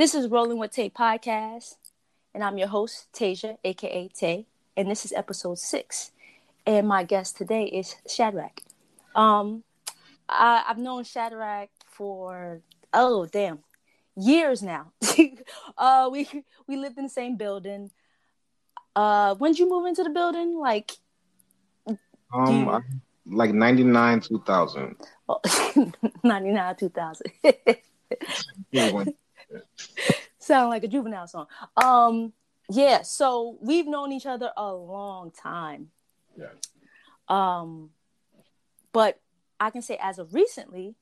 This 0.00 0.14
is 0.14 0.28
Rolling 0.28 0.56
with 0.56 0.70
Tay 0.70 0.88
podcast, 0.88 1.76
and 2.32 2.42
I'm 2.42 2.56
your 2.56 2.68
host, 2.68 3.08
Tasia, 3.12 3.58
aka 3.62 4.08
Tay, 4.08 4.46
and 4.74 4.90
this 4.90 5.04
is 5.04 5.12
episode 5.12 5.58
six. 5.58 6.12
And 6.64 6.88
my 6.88 7.04
guest 7.04 7.36
today 7.36 7.64
is 7.64 7.96
Shadrach. 8.08 8.62
Um, 9.14 9.62
I, 10.26 10.64
I've 10.66 10.78
known 10.78 11.04
Shadrach 11.04 11.68
for 11.84 12.62
oh 12.94 13.26
damn 13.26 13.58
years 14.16 14.62
now. 14.62 14.90
uh, 15.76 16.08
we 16.10 16.26
we 16.66 16.76
lived 16.78 16.96
in 16.96 17.04
the 17.04 17.10
same 17.10 17.36
building. 17.36 17.90
Uh, 18.96 19.34
when 19.34 19.52
did 19.52 19.58
you 19.58 19.68
move 19.68 19.84
into 19.84 20.02
the 20.02 20.08
building? 20.08 20.58
Like, 20.58 20.92
um, 22.32 22.64
you... 22.64 22.70
I, 22.70 22.80
like 23.26 23.52
99, 23.52 24.20
2000. 24.20 24.96
Oh, 25.28 25.40
99, 26.24 26.76
2000. 26.76 27.22
Sound 30.38 30.70
like 30.70 30.84
a 30.84 30.88
juvenile 30.88 31.26
song. 31.26 31.46
Um, 31.76 32.32
yeah, 32.70 33.02
so 33.02 33.58
we've 33.60 33.86
known 33.86 34.12
each 34.12 34.26
other 34.26 34.50
a 34.56 34.72
long 34.72 35.30
time. 35.30 35.90
Yeah. 36.36 36.46
Um, 37.28 37.90
but 38.92 39.20
I 39.58 39.70
can 39.70 39.82
say 39.82 39.98
as 40.00 40.18
of 40.18 40.34
recently, 40.34 40.94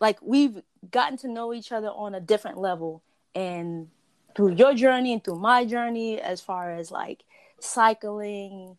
like 0.00 0.18
we've 0.22 0.62
gotten 0.90 1.18
to 1.18 1.28
know 1.28 1.52
each 1.52 1.72
other 1.72 1.88
on 1.88 2.14
a 2.14 2.20
different 2.20 2.58
level 2.58 3.02
and 3.34 3.88
through 4.34 4.54
your 4.54 4.74
journey 4.74 5.12
and 5.12 5.24
through 5.24 5.38
my 5.38 5.64
journey 5.64 6.20
as 6.20 6.40
far 6.40 6.70
as 6.70 6.90
like 6.90 7.24
cycling, 7.58 8.76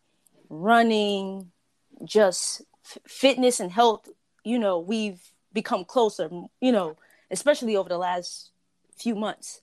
running, 0.48 1.50
just 2.04 2.62
f- 2.84 2.98
fitness 3.06 3.60
and 3.60 3.72
health, 3.72 4.08
you 4.44 4.58
know, 4.58 4.78
we've 4.78 5.20
become 5.52 5.84
closer, 5.84 6.30
you 6.60 6.72
know, 6.72 6.96
especially 7.30 7.76
over 7.76 7.88
the 7.88 7.98
last 7.98 8.52
few 8.98 9.14
months. 9.14 9.62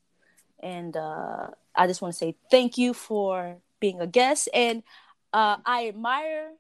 And 0.62 0.96
uh, 0.96 1.48
I 1.76 1.88
just 1.88 2.02
want 2.02 2.14
to 2.14 2.18
say 2.18 2.36
thank 2.50 2.78
you 2.78 2.94
for 2.94 3.58
being 3.80 4.00
a 4.00 4.08
guest. 4.08 4.50
And 4.54 4.84
uh, 5.34 5.58
I 5.66 5.88
admire 5.88 6.52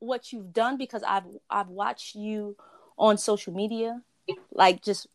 what 0.00 0.32
you've 0.32 0.52
done 0.52 0.76
because 0.76 1.02
I've 1.02 1.24
I've 1.48 1.68
watched 1.68 2.14
you 2.14 2.56
on 2.98 3.16
social 3.18 3.54
media, 3.54 4.02
like 4.52 4.82
just 4.82 5.06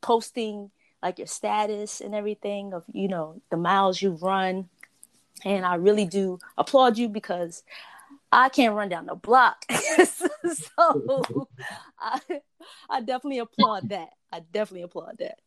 posting 0.00 0.70
like 1.02 1.18
your 1.18 1.26
status 1.26 2.00
and 2.00 2.14
everything 2.14 2.72
of 2.72 2.84
you 2.92 3.08
know 3.08 3.40
the 3.50 3.56
miles 3.56 4.02
you've 4.02 4.22
run, 4.22 4.68
and 5.44 5.64
I 5.64 5.76
really 5.76 6.06
do 6.06 6.38
applaud 6.58 6.98
you 6.98 7.08
because 7.08 7.62
I 8.32 8.48
can't 8.48 8.74
run 8.74 8.88
down 8.88 9.06
the 9.06 9.14
block. 9.14 9.64
so 10.04 11.48
I, 12.00 12.20
I 12.88 13.00
definitely 13.00 13.38
applaud 13.38 13.90
that. 13.90 14.10
I 14.32 14.40
definitely 14.40 14.82
applaud 14.82 15.18
that. 15.18 15.38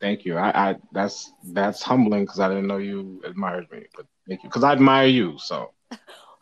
Thank 0.00 0.24
you. 0.24 0.36
I, 0.36 0.70
I 0.70 0.76
that's 0.92 1.32
that's 1.44 1.82
humbling 1.82 2.24
because 2.24 2.40
I 2.40 2.48
didn't 2.48 2.66
know 2.66 2.76
you 2.76 3.20
admired 3.24 3.70
me, 3.70 3.86
but 3.96 4.06
thank 4.28 4.42
you 4.42 4.48
because 4.48 4.64
I 4.64 4.72
admire 4.72 5.06
you. 5.06 5.38
So. 5.38 5.72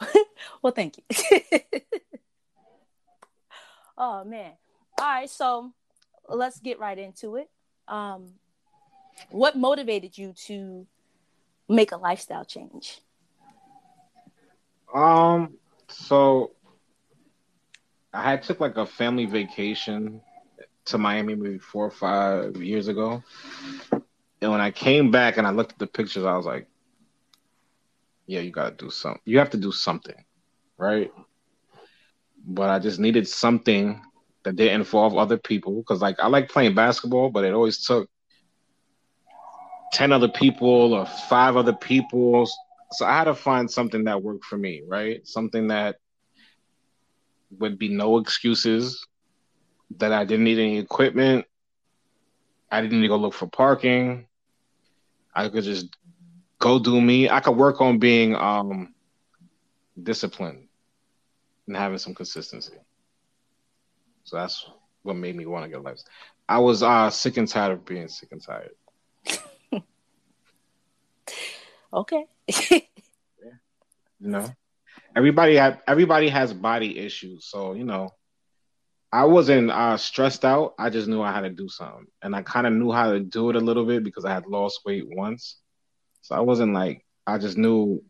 well, 0.63 0.73
thank 0.73 0.99
you. 0.99 1.41
oh 3.99 4.25
man. 4.25 4.53
All 4.99 5.07
right, 5.07 5.31
so 5.31 5.73
let's 6.29 6.59
get 6.61 6.79
right 6.79 6.99
into 6.99 7.37
it. 7.37 7.51
Um, 7.87 8.33
what 9.31 9.57
motivated 9.57 10.17
you 10.17 10.33
to 10.47 10.87
make 11.69 11.93
a 11.93 11.97
lifestyle 11.97 12.45
change? 12.45 13.01
Um, 14.95 15.55
so 15.89 16.53
I 18.13 18.23
had 18.23 18.43
took 18.43 18.61
like 18.61 18.77
a 18.77 18.87
family 18.87 19.27
vacation 19.27 20.23
to 20.87 20.99
Miami 20.99 21.35
maybe 21.35 21.59
four 21.59 21.87
or 21.87 21.91
five 21.91 22.57
years 22.57 22.89
ago. 22.89 23.23
And 24.41 24.51
when 24.51 24.61
I 24.61 24.71
came 24.71 25.11
back 25.11 25.37
and 25.37 25.47
I 25.47 25.51
looked 25.51 25.73
at 25.73 25.79
the 25.79 25.87
pictures, 25.87 26.25
I 26.25 26.37
was 26.37 26.47
like, 26.47 26.67
yeah, 28.27 28.41
you 28.41 28.51
got 28.51 28.79
to 28.79 28.85
do 28.85 28.91
something. 28.91 29.23
You 29.25 29.39
have 29.39 29.51
to 29.51 29.57
do 29.57 29.73
something, 29.73 30.25
right? 30.79 31.13
But 32.45 32.71
I 32.71 32.79
just 32.79 32.99
needed 32.99 33.29
something 33.29 34.01
that 34.45 34.57
didn't 34.57 34.81
involve 34.81 35.17
other 35.17 35.39
people 35.39 35.77
because, 35.77 36.01
like, 36.01 36.21
I 36.21 36.29
like 36.29 36.49
playing 36.49 36.75
basketball, 36.75 37.31
but 37.31 37.45
it 37.45 37.55
always 37.55 37.85
took 37.85 38.09
10 39.93 40.13
other 40.13 40.29
people 40.29 40.95
or 40.95 41.07
five 41.07 41.57
other 41.57 41.73
people. 41.73 42.49
So 42.93 43.07
I 43.07 43.17
had 43.17 43.25
to 43.25 43.35
find 43.35 43.71
something 43.71 44.05
that 44.05 44.23
worked 44.23 44.45
for 44.45 44.59
me, 44.59 44.83
right? 44.87 45.27
Something 45.27 45.69
that 45.69 45.97
would 47.59 47.79
be 47.79 47.89
no 47.89 48.19
excuses, 48.19 49.05
that 49.99 50.13
I 50.13 50.25
didn't 50.25 50.45
need 50.45 50.59
any 50.59 50.79
equipment. 50.79 51.47
I 52.71 52.81
didn't 52.81 53.01
need 53.01 53.07
to 53.07 53.09
go 53.09 53.17
look 53.17 53.35
for 53.35 53.47
parking. 53.47 54.27
I 55.35 55.49
could 55.49 55.65
just 55.65 55.97
go 56.59 56.79
do 56.79 57.01
me. 57.01 57.29
I 57.31 57.41
could 57.41 57.57
work 57.57 57.81
on 57.81 57.99
being 57.99 58.35
um, 58.35 58.95
disciplined 60.03 60.69
and 61.67 61.77
having 61.77 61.99
some 61.99 62.15
consistency. 62.15 62.77
So 64.25 64.37
that's 64.37 64.69
what 65.03 65.17
made 65.17 65.37
me 65.37 65.47
want 65.47 65.65
to 65.65 65.71
get 65.71 65.83
lives. 65.83 66.05
I 66.49 66.59
was 66.59 66.83
uh, 66.83 67.11
sick 67.11 67.37
and 67.37 67.49
tired 67.49 67.73
of 67.73 67.85
being 67.85 68.09
sick 68.09 68.31
and 68.33 68.43
tired. 68.43 68.75
okay. 71.93 72.25
yeah. 72.71 72.81
You 74.21 74.29
know, 74.29 74.49
everybody 75.15 75.57
had 75.57 75.81
everybody 75.87 76.29
has 76.29 76.53
body 76.53 76.99
issues, 76.99 77.45
so 77.45 77.75
you 77.75 77.85
know, 77.85 78.11
I 79.17 79.25
wasn't 79.25 79.71
uh, 79.71 79.97
stressed 79.97 80.45
out. 80.45 80.75
I 80.79 80.91
just 80.91 81.09
knew 81.09 81.23
I 81.23 81.33
had 81.33 81.41
to 81.41 81.49
do 81.49 81.71
something, 81.71 82.05
and 82.21 82.37
I 82.37 82.43
kind 82.43 82.67
of 82.67 82.75
knew 82.75 82.93
how 82.93 83.13
to 83.13 83.21
do 83.21 83.49
it 83.49 83.57
a 83.57 83.61
little 83.61 83.87
bit 83.87 84.05
because 84.05 84.27
I 84.27 84.35
had 84.35 84.47
lost 84.47 84.81
weight 84.85 85.05
once. 85.09 85.57
So 86.21 86.35
I 86.35 86.41
wasn't 86.41 86.75
like 86.75 87.03
I 87.27 87.39
just 87.39 87.57
knew 87.57 88.05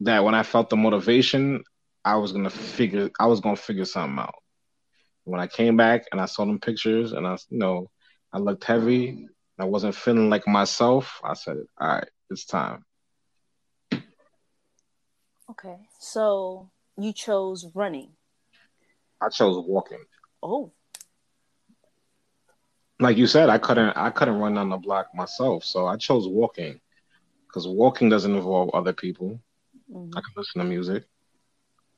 that 0.00 0.24
when 0.24 0.34
I 0.34 0.42
felt 0.42 0.68
the 0.68 0.74
motivation, 0.76 1.62
I 2.04 2.16
was 2.16 2.32
gonna 2.32 2.50
figure 2.50 3.08
I 3.20 3.26
was 3.26 3.38
gonna 3.38 3.54
figure 3.54 3.84
something 3.84 4.18
out. 4.18 4.34
When 5.22 5.40
I 5.40 5.46
came 5.46 5.76
back 5.76 6.06
and 6.10 6.20
I 6.20 6.26
saw 6.26 6.44
them 6.44 6.58
pictures 6.58 7.12
and 7.12 7.24
I 7.24 7.36
you 7.48 7.58
know 7.58 7.88
I 8.32 8.38
looked 8.38 8.64
heavy, 8.64 9.28
I 9.60 9.64
wasn't 9.64 9.94
feeling 9.94 10.28
like 10.28 10.48
myself. 10.48 11.20
I 11.22 11.34
said, 11.34 11.58
"All 11.80 11.86
right, 11.86 12.08
it's 12.30 12.46
time." 12.46 12.84
Okay, 15.48 15.76
so 16.00 16.68
you 16.98 17.12
chose 17.12 17.70
running. 17.76 18.16
I 19.22 19.28
chose 19.28 19.64
walking. 19.64 20.04
Oh. 20.46 20.70
Like 23.00 23.16
you 23.16 23.26
said, 23.26 23.48
I 23.48 23.58
couldn't 23.58 23.96
I 23.96 24.10
couldn't 24.10 24.38
run 24.38 24.54
down 24.54 24.68
the 24.68 24.76
block 24.76 25.08
myself, 25.12 25.64
so 25.64 25.86
I 25.86 25.96
chose 25.96 26.28
walking 26.28 26.80
because 27.48 27.66
walking 27.66 28.08
doesn't 28.08 28.34
involve 28.34 28.70
other 28.72 28.92
people. 28.92 29.40
Mm-hmm. 29.92 30.16
I 30.16 30.20
can 30.20 30.32
listen 30.36 30.60
to 30.60 30.64
music. 30.64 31.04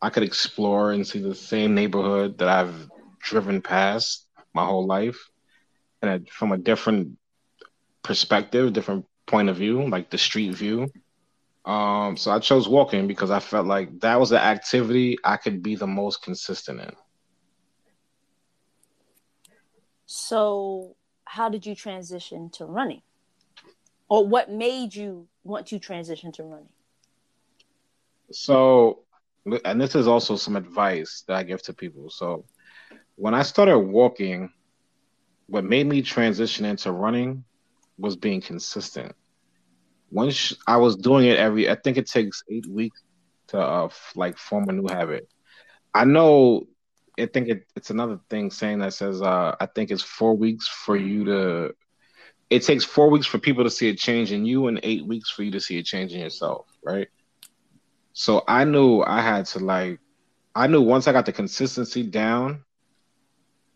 I 0.01 0.09
could 0.09 0.23
explore 0.23 0.93
and 0.93 1.07
see 1.07 1.19
the 1.19 1.35
same 1.35 1.75
neighborhood 1.75 2.39
that 2.39 2.49
I've 2.49 2.89
driven 3.19 3.61
past 3.61 4.27
my 4.55 4.65
whole 4.65 4.87
life, 4.87 5.29
and 6.01 6.27
from 6.31 6.53
a 6.53 6.59
different 6.59 7.19
perspective, 8.03 8.73
different 8.73 9.05
point 9.27 9.51
of 9.51 9.57
view, 9.57 9.87
like 9.91 10.09
the 10.09 10.17
street 10.17 10.55
view. 10.55 10.91
Um, 11.67 12.17
so 12.17 12.31
I 12.31 12.39
chose 12.39 12.67
walking 12.67 13.07
because 13.07 13.31
I 13.31 13.41
felt 13.41 13.67
like 13.67 14.01
that 14.01 14.19
was 14.19 14.31
the 14.31 14.43
activity 14.43 15.19
I 15.23 15.37
could 15.37 15.63
be 15.63 15.77
the 15.77 15.87
most 15.87 16.23
consistent 16.23 16.81
in. 16.81 16.95
So, 20.11 20.97
how 21.27 21.51
did 21.51 21.67
you 21.67 21.75
transition 21.75 22.49
to 22.55 22.65
running? 22.65 23.03
Or 24.09 24.27
what 24.27 24.51
made 24.51 24.95
you 24.95 25.29
want 25.45 25.67
to 25.67 25.79
transition 25.79 26.33
to 26.33 26.45
running? 26.45 26.71
So, 28.33 29.01
and 29.67 29.79
this 29.79 29.95
is 29.95 30.09
also 30.09 30.37
some 30.37 30.57
advice 30.57 31.25
that 31.29 31.37
I 31.37 31.43
give 31.43 31.61
to 31.65 31.75
people. 31.75 32.09
So, 32.09 32.47
when 33.17 33.35
I 33.35 33.43
started 33.43 33.79
walking, 33.79 34.51
what 35.47 35.65
made 35.65 35.87
me 35.87 36.01
transition 36.01 36.65
into 36.65 36.91
running 36.91 37.45
was 37.99 38.17
being 38.17 38.41
consistent. 38.41 39.15
Once 40.11 40.55
I 40.67 40.79
was 40.79 40.97
doing 40.97 41.27
it 41.27 41.39
every, 41.39 41.69
I 41.69 41.75
think 41.75 41.99
it 41.99 42.07
takes 42.07 42.43
eight 42.51 42.67
weeks 42.67 43.03
to 43.49 43.59
uh, 43.59 43.91
like 44.15 44.39
form 44.39 44.71
a 44.71 44.73
new 44.73 44.89
habit. 44.89 45.29
I 45.93 46.07
know 46.07 46.67
I 47.19 47.27
think 47.27 47.49
it, 47.49 47.67
it's 47.77 47.91
another 47.91 48.21
thing 48.31 48.51
saying 48.51 48.79
that 48.81 48.95
says 48.95 49.23
uh, 49.23 49.57
I 49.61 49.67
think 49.67 49.91
it's 49.91 50.03
four 50.03 50.37
weeks 50.37 50.69
for 50.69 50.97
you 50.97 51.25
to. 51.25 51.75
It 52.51 52.63
takes 52.63 52.85
four 52.85 53.11
weeks 53.11 53.27
for 53.27 53.39
people 53.39 53.65
to 53.65 53.71
see 53.71 53.91
a 53.91 53.95
change 53.95 54.33
in 54.33 54.47
you, 54.47 54.69
and 54.69 54.81
eight 54.83 55.07
weeks 55.07 55.31
for 55.31 55.43
you 55.43 55.51
to 55.53 55.61
see 55.61 55.79
a 55.79 55.83
change 55.83 56.15
in 56.15 56.21
yourself, 56.21 56.67
right? 56.83 57.09
So 58.15 58.43
I 58.49 58.65
knew 58.65 59.03
I 59.03 59.21
had 59.21 59.47
to 59.47 59.59
like, 59.59 60.01
I 60.55 60.67
knew 60.67 60.81
once 60.81 61.07
I 61.07 61.13
got 61.13 61.27
the 61.27 61.33
consistency 61.33 62.03
down, 62.03 62.65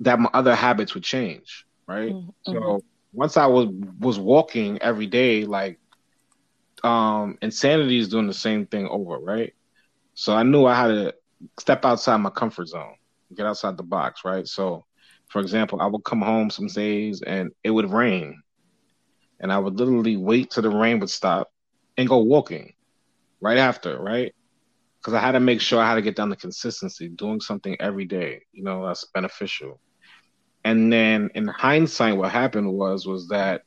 that 0.00 0.18
my 0.18 0.30
other 0.32 0.54
habits 0.54 0.94
would 0.94 1.04
change, 1.04 1.66
right? 1.86 2.12
Mm-hmm. 2.12 2.52
So 2.52 2.80
once 3.12 3.36
I 3.36 3.46
was 3.46 3.68
was 4.00 4.18
walking 4.18 4.80
every 4.80 5.06
day, 5.06 5.44
like, 5.44 5.78
um, 6.82 7.38
insanity 7.42 7.98
is 7.98 8.08
doing 8.08 8.26
the 8.26 8.34
same 8.34 8.66
thing 8.66 8.88
over, 8.88 9.18
right? 9.18 9.52
So 10.14 10.34
I 10.34 10.42
knew 10.42 10.64
I 10.64 10.74
had 10.74 10.88
to 10.88 11.14
step 11.60 11.84
outside 11.84 12.16
my 12.16 12.30
comfort 12.30 12.68
zone 12.68 12.94
get 13.32 13.46
outside 13.46 13.76
the 13.76 13.82
box, 13.84 14.23
right? 14.25 14.46
So, 14.46 14.84
for 15.29 15.40
example, 15.40 15.81
I 15.81 15.87
would 15.87 16.05
come 16.05 16.23
home 16.23 16.50
some 16.50 16.67
days 16.69 17.23
and 17.23 17.50
it 17.64 17.70
would 17.70 17.90
rain. 17.90 18.43
and 19.40 19.52
I 19.52 19.58
would 19.58 19.79
literally 19.79 20.17
wait 20.17 20.50
till 20.50 20.62
the 20.62 20.70
rain 20.70 20.99
would 21.00 21.11
stop 21.11 21.49
and 21.96 22.08
go 22.08 22.19
walking 22.19 22.73
right 23.40 23.58
after, 23.58 23.99
right? 24.00 24.32
Because 25.00 25.14
I 25.14 25.20
had 25.20 25.32
to 25.32 25.40
make 25.40 25.61
sure 25.61 25.81
I 25.81 25.88
had 25.88 25.96
to 25.96 26.02
get 26.02 26.17
down 26.17 26.31
the 26.31 26.37
consistency, 26.37 27.08
doing 27.08 27.40
something 27.40 27.76
every 27.81 28.05
day, 28.05 28.43
you 28.52 28.64
know, 28.64 28.87
that's 28.87 29.06
beneficial. 29.14 29.81
And 30.64 30.93
then 30.93 31.31
in 31.35 31.46
hindsight, 31.49 32.17
what 32.17 32.31
happened 32.31 32.73
was 32.73 33.06
was 33.06 33.28
that 33.28 33.62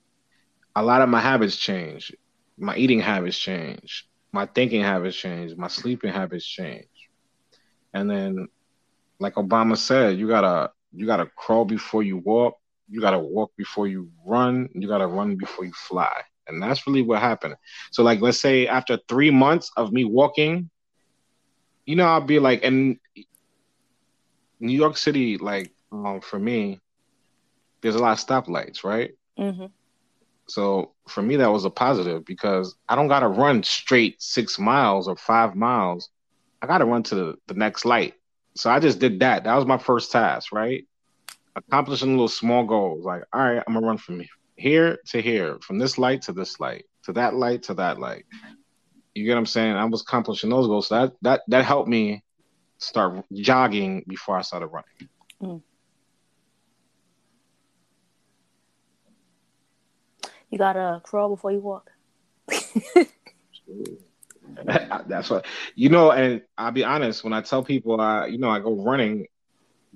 a 0.76 0.84
lot 0.84 1.02
of 1.02 1.10
my 1.10 1.20
habits 1.20 1.58
changed. 1.58 2.16
My 2.58 2.76
eating 2.76 3.00
habits 3.00 3.38
changed. 3.38 4.06
My 4.32 4.46
thinking 4.46 4.82
habits 4.82 5.16
changed. 5.18 5.58
My 5.58 5.68
sleeping 5.68 6.12
habits 6.12 6.46
changed. 6.46 6.90
And 7.94 8.10
then, 8.10 8.48
like 9.20 9.36
Obama 9.36 9.78
said, 9.78 10.18
you 10.18 10.28
gotta 10.28 10.72
you 10.94 11.06
gotta 11.06 11.30
crawl 11.36 11.66
before 11.66 12.04
you 12.04 12.18
walk. 12.18 12.56
You 12.90 13.02
gotta 13.02 13.20
walk 13.20 13.52
before 13.58 13.88
you 13.88 14.10
run. 14.26 14.70
You 14.74 14.88
gotta 14.88 15.08
run 15.08 15.36
before 15.36 15.66
you 15.66 15.74
fly. 15.74 16.22
And 16.48 16.62
that's 16.62 16.86
really 16.86 17.02
what 17.02 17.20
happened. 17.20 17.56
So, 17.92 18.04
like, 18.04 18.22
let's 18.22 18.40
say 18.40 18.68
after 18.68 19.00
three 19.08 19.32
months 19.32 19.72
of 19.78 19.92
me 19.92 20.06
walking, 20.06 20.70
you 21.86 21.96
know, 21.96 22.06
I'll 22.06 22.22
be 22.22 22.40
like, 22.40 22.62
in 22.62 23.00
New 24.60 24.74
York 24.78 24.98
City, 24.98 25.38
like, 25.38 25.72
um, 25.92 26.22
for 26.22 26.40
me, 26.40 26.80
there's 27.82 27.96
a 27.96 28.00
lot 28.00 28.20
of 28.20 28.26
stoplights, 28.26 28.84
right? 28.84 29.12
Mm-hmm. 29.40 29.66
So 30.48 30.94
for 31.08 31.22
me, 31.22 31.38
that 31.38 31.52
was 31.52 31.66
a 31.66 31.70
positive 31.70 32.26
because 32.26 32.76
I 32.88 32.96
don't 32.96 33.08
got 33.08 33.22
to 33.22 33.28
run 33.28 33.64
straight 33.64 34.22
six 34.22 34.60
miles 34.60 35.08
or 35.08 35.16
five 35.16 35.56
miles. 35.56 36.10
I 36.62 36.68
got 36.68 36.80
to 36.80 36.86
run 36.86 37.04
to 37.04 37.16
the, 37.16 37.36
the 37.48 37.54
next 37.56 37.86
light. 37.86 38.14
So 38.56 38.70
I 38.70 38.80
just 38.80 39.00
did 39.00 39.20
that. 39.20 39.44
That 39.44 39.56
was 39.56 39.66
my 39.66 39.78
first 39.78 40.12
task, 40.12 40.52
right? 40.54 40.86
Accomplishing 41.56 42.12
little 42.12 42.28
small 42.28 42.64
goals. 42.64 43.06
Like, 43.06 43.24
all 43.34 43.42
right, 43.42 43.62
I'm 43.68 43.74
gonna 43.74 43.86
run 43.86 43.98
from 43.98 44.24
here 44.56 44.98
to 45.08 45.22
here, 45.22 45.58
from 45.62 45.78
this 45.78 45.98
light 45.98 46.22
to 46.24 46.34
this 46.34 46.60
light, 46.60 46.86
to 47.04 47.14
that 47.14 47.36
light 47.36 47.64
to 47.64 47.74
that 47.76 48.00
light. 48.00 48.26
You 49.14 49.26
get 49.26 49.34
what 49.34 49.40
I'm 49.40 49.46
saying? 49.46 49.76
I 49.76 49.86
was 49.86 50.02
accomplishing 50.02 50.50
those 50.50 50.68
goals. 50.68 50.88
So 50.88 50.96
that 50.96 51.14
that 51.22 51.42
that 51.48 51.66
helped 51.66 51.90
me 51.90 52.24
start 52.78 53.26
jogging 53.34 54.04
before 54.08 54.38
I 54.38 54.42
started 54.42 54.68
running. 54.68 55.10
Mm. 55.42 55.62
You 60.50 60.58
gotta 60.58 61.02
crawl 61.04 61.30
before 61.30 61.52
you 61.52 61.60
walk. 61.60 61.92
That's 65.08 65.30
what 65.30 65.46
you 65.76 65.90
know, 65.90 66.12
and 66.12 66.42
I'll 66.58 66.72
be 66.72 66.84
honest. 66.84 67.24
When 67.24 67.34
I 67.34 67.42
tell 67.42 67.64
people, 67.64 68.00
I 68.00 68.28
you 68.28 68.38
know, 68.38 68.50
I 68.50 68.60
go 68.60 68.76
running 68.76 69.28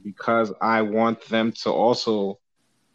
because 0.03 0.53
I 0.61 0.81
want 0.81 1.25
them 1.25 1.51
to 1.63 1.71
also 1.71 2.39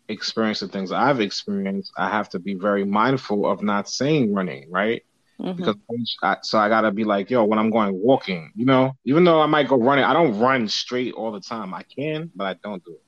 experience 0.08 0.60
the 0.60 0.68
things 0.68 0.92
I've 0.92 1.20
experienced. 1.20 1.92
I 1.96 2.08
have 2.08 2.28
to 2.30 2.38
be 2.38 2.54
very 2.54 2.84
mindful 2.84 3.50
of 3.50 3.62
not 3.62 3.88
saying 3.88 4.34
running, 4.34 4.70
right? 4.70 5.02
Mm-hmm. 5.40 5.56
Because 5.56 5.76
I, 6.22 6.36
so 6.42 6.58
I 6.58 6.68
gotta 6.68 6.92
be 6.92 7.04
like, 7.04 7.30
yo, 7.30 7.44
when 7.44 7.58
I'm 7.58 7.70
going 7.70 8.00
walking, 8.00 8.52
you 8.54 8.66
know, 8.66 8.96
even 9.04 9.24
though 9.24 9.40
I 9.40 9.46
might 9.46 9.68
go 9.68 9.76
running, 9.76 10.04
I 10.04 10.12
don't 10.12 10.38
run 10.38 10.68
straight 10.68 11.14
all 11.14 11.32
the 11.32 11.40
time. 11.40 11.74
I 11.74 11.82
can, 11.82 12.30
but 12.34 12.44
I 12.44 12.54
don't 12.62 12.84
do 12.84 12.92
it. 12.92 13.02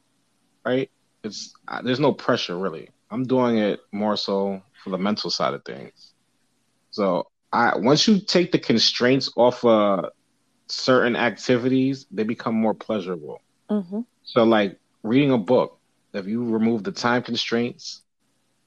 Right? 0.69 0.91
It's 1.23 1.55
there's 1.85 2.00
no 2.00 2.12
pressure 2.12 2.59
really. 2.59 2.91
I'm 3.11 3.25
doing 3.25 3.59
it 3.59 3.81
more 3.93 4.17
so 4.17 4.62
for 4.82 4.91
the 4.91 4.99
mental 4.99 5.31
side 5.31 5.55
of 5.55 5.64
things. 5.64 6.14
So 6.91 7.29
I 7.56 7.79
once 7.79 8.06
you 8.06 8.20
take 8.20 8.53
the 8.53 8.58
constraints 8.58 9.32
off 9.35 9.64
of 9.64 10.11
certain 10.69 11.17
activities, 11.17 12.06
they 12.11 12.23
become 12.23 12.55
more 12.55 12.75
pleasurable. 12.75 13.41
Mm-hmm. 13.70 14.00
So 14.25 14.44
like 14.44 14.79
reading 15.03 15.32
a 15.32 15.38
book, 15.38 15.79
if 16.12 16.26
you 16.26 16.44
remove 16.44 16.85
the 16.85 16.93
time 16.93 17.23
constraints 17.23 18.03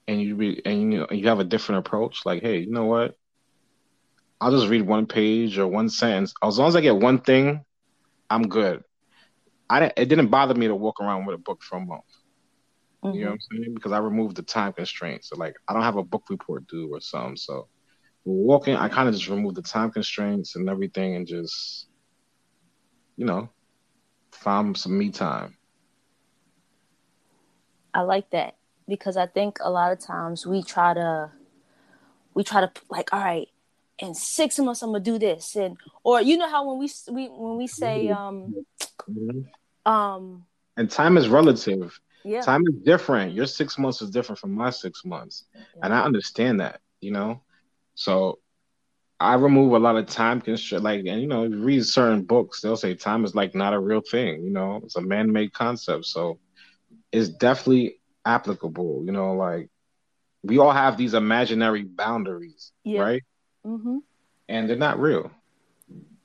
and 0.08 0.20
you 0.20 0.60
and 0.64 0.92
you 0.92 0.98
know, 0.98 1.06
you 1.12 1.28
have 1.28 1.38
a 1.38 1.44
different 1.44 1.86
approach, 1.86 2.26
like 2.26 2.42
hey, 2.42 2.58
you 2.58 2.72
know 2.72 2.86
what? 2.86 3.16
I'll 4.40 4.50
just 4.50 4.68
read 4.68 4.82
one 4.82 5.06
page 5.06 5.56
or 5.56 5.68
one 5.68 5.88
sentence. 5.88 6.34
As 6.42 6.58
long 6.58 6.66
as 6.66 6.74
I 6.74 6.80
get 6.80 6.96
one 6.96 7.20
thing, 7.20 7.64
I'm 8.28 8.48
good. 8.48 8.82
I 9.68 9.92
it 9.96 10.06
didn't 10.06 10.30
bother 10.30 10.54
me 10.54 10.66
to 10.66 10.74
walk 10.74 11.00
around 11.00 11.26
with 11.26 11.36
a 11.36 11.38
book 11.38 11.62
for 11.62 11.78
a 11.78 11.80
month. 11.80 12.02
Mm-hmm. 13.04 13.14
You 13.14 13.20
know 13.20 13.30
what 13.30 13.34
I'm 13.52 13.58
saying? 13.62 13.74
Because 13.74 13.92
I 13.92 13.98
removed 13.98 14.34
the 14.34 14.42
time 14.42 14.72
constraints. 14.72 15.28
So 15.28 15.36
like 15.36 15.54
I 15.68 15.74
don't 15.74 15.82
have 15.82 15.96
a 15.96 16.02
book 16.02 16.24
report 16.28 16.66
due 16.66 16.92
or 16.92 17.00
something. 17.00 17.36
So 17.36 17.68
walking, 18.24 18.76
I 18.76 18.88
kind 18.88 19.08
of 19.08 19.14
just 19.14 19.28
removed 19.28 19.56
the 19.56 19.62
time 19.62 19.90
constraints 19.90 20.56
and 20.56 20.68
everything, 20.68 21.16
and 21.16 21.26
just 21.26 21.86
you 23.16 23.26
know 23.26 23.48
found 24.32 24.76
some 24.76 24.98
me 24.98 25.10
time. 25.10 25.56
I 27.92 28.02
like 28.02 28.30
that 28.30 28.56
because 28.88 29.16
I 29.16 29.26
think 29.26 29.58
a 29.60 29.70
lot 29.70 29.92
of 29.92 29.98
times 29.98 30.46
we 30.46 30.62
try 30.62 30.94
to 30.94 31.30
we 32.34 32.44
try 32.44 32.60
to 32.60 32.70
like 32.88 33.12
all 33.12 33.20
right 33.20 33.48
in 33.98 34.14
six 34.14 34.58
months 34.58 34.82
I'm 34.82 34.92
gonna 34.92 35.04
do 35.04 35.18
this 35.18 35.56
and 35.56 35.76
or 36.04 36.22
you 36.22 36.38
know 36.38 36.48
how 36.48 36.68
when 36.68 36.78
we 36.78 36.90
we 37.12 37.26
when 37.28 37.56
we 37.56 37.66
say 37.66 38.08
um 38.08 38.54
mm-hmm. 39.10 39.90
um 39.90 40.46
and 40.76 40.88
time 40.88 41.16
is 41.18 41.28
relative 41.28 42.00
yeah. 42.24 42.42
Time 42.42 42.62
is 42.66 42.74
different. 42.84 43.32
Your 43.32 43.46
six 43.46 43.78
months 43.78 44.02
is 44.02 44.10
different 44.10 44.38
from 44.38 44.52
my 44.52 44.70
six 44.70 45.04
months. 45.04 45.44
Yeah. 45.54 45.62
And 45.82 45.94
I 45.94 46.02
understand 46.02 46.60
that, 46.60 46.80
you 47.00 47.12
know? 47.12 47.40
So 48.00 48.38
I 49.20 49.34
remove 49.34 49.74
a 49.74 49.78
lot 49.78 49.96
of 49.96 50.06
time 50.06 50.40
constraint. 50.40 50.82
Like, 50.82 51.00
and 51.00 51.20
you 51.20 51.26
know, 51.26 51.44
you 51.44 51.62
read 51.62 51.84
certain 51.84 52.22
books, 52.22 52.62
they'll 52.62 52.74
say 52.74 52.94
time 52.94 53.26
is 53.26 53.34
like 53.34 53.54
not 53.54 53.74
a 53.74 53.78
real 53.78 54.00
thing, 54.00 54.42
you 54.42 54.48
know, 54.48 54.80
it's 54.82 54.96
a 54.96 55.02
man 55.02 55.30
made 55.30 55.52
concept. 55.52 56.06
So 56.06 56.38
it's 57.12 57.28
definitely 57.28 57.96
applicable, 58.24 59.02
you 59.04 59.12
know, 59.12 59.34
like 59.34 59.68
we 60.42 60.56
all 60.56 60.72
have 60.72 60.96
these 60.96 61.12
imaginary 61.12 61.82
boundaries, 61.82 62.72
yeah. 62.84 63.02
right? 63.02 63.22
Mm-hmm. 63.66 63.98
And 64.48 64.70
they're 64.70 64.78
not 64.78 64.98
real. 64.98 65.30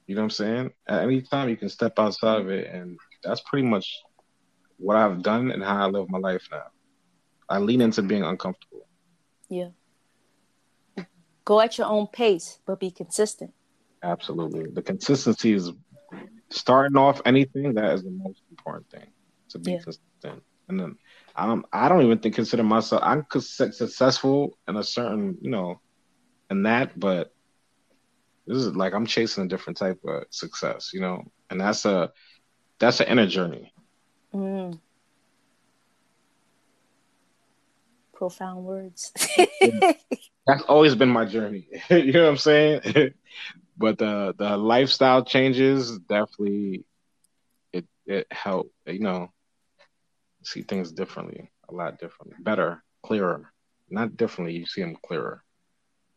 You 0.08 0.16
know 0.16 0.22
what 0.22 0.26
I'm 0.26 0.30
saying? 0.30 0.72
At 0.88 1.04
any 1.04 1.24
time 1.24 1.50
you 1.50 1.58
can 1.58 1.68
step 1.68 2.00
outside 2.00 2.40
of 2.40 2.50
it, 2.50 2.74
and 2.74 2.98
that's 3.22 3.42
pretty 3.42 3.68
much 3.68 4.00
what 4.78 4.96
I've 4.96 5.22
done 5.22 5.52
and 5.52 5.62
how 5.62 5.88
I 5.88 5.88
live 5.88 6.10
my 6.10 6.20
life 6.20 6.48
now. 6.50 6.68
I 7.50 7.58
lean 7.58 7.82
into 7.82 8.02
being 8.02 8.24
uncomfortable. 8.24 8.88
Yeah. 9.50 9.72
Go 11.46 11.62
at 11.62 11.78
your 11.78 11.88
own 11.88 12.08
pace, 12.08 12.60
but 12.66 12.80
be 12.80 12.90
consistent. 12.92 13.54
Absolutely. 14.04 14.66
The 14.72 14.82
consistency 14.82 15.54
is 15.54 15.72
starting 16.50 16.98
off 16.98 17.22
anything 17.26 17.76
that 17.76 17.94
is 17.94 18.04
the 18.04 18.12
most 18.12 18.42
important 18.50 18.90
thing 18.90 19.08
to 19.50 19.60
be 19.60 19.72
yeah. 19.72 19.78
consistent. 19.78 20.44
And 20.68 20.80
then 20.80 20.98
I 21.36 21.46
don't 21.46 21.66
I 21.72 21.88
don't 21.88 22.02
even 22.04 22.20
think 22.20 22.36
consider 22.36 22.64
myself 22.64 23.02
I'm 23.04 23.26
successful 23.32 24.58
in 24.68 24.76
a 24.76 24.84
certain, 24.84 25.38
you 25.42 25.52
know, 25.52 25.80
in 26.50 26.64
that, 26.64 27.00
but 27.00 27.32
this 28.48 28.58
is 28.58 28.76
like 28.76 28.94
I'm 28.94 29.06
chasing 29.06 29.46
a 29.46 29.48
different 29.48 29.78
type 29.78 30.00
of 30.06 30.24
success, 30.32 30.92
you 30.94 31.02
know, 31.02 31.24
and 31.50 31.62
that's 31.62 31.86
a 31.86 32.12
that's 32.80 33.00
an 33.00 33.08
inner 33.08 33.28
journey. 33.28 33.74
Mm. 34.34 34.80
Profound 38.14 38.64
words. 38.66 39.12
That's 40.48 40.64
always 40.64 40.96
been 40.96 41.10
my 41.10 41.26
journey. 41.26 41.68
you 41.90 42.12
know 42.12 42.24
what 42.24 42.30
I'm 42.30 42.38
saying? 42.38 42.82
but 43.78 43.98
the 43.98 44.34
the 44.38 44.58
lifestyle 44.58 45.24
changes 45.24 45.98
definitely 46.00 46.86
it 47.74 47.86
it 48.06 48.28
helped, 48.32 48.72
you 48.86 49.00
know, 49.00 49.32
see 50.44 50.62
things 50.62 50.92
differently, 50.92 51.52
a 51.70 51.74
lot 51.74 52.00
differently, 52.00 52.38
better, 52.40 52.84
clearer. 53.04 53.52
Not 53.90 54.18
differently, 54.18 54.56
you 54.56 54.66
see 54.66 54.82
them 54.82 54.98
clearer. 55.06 55.44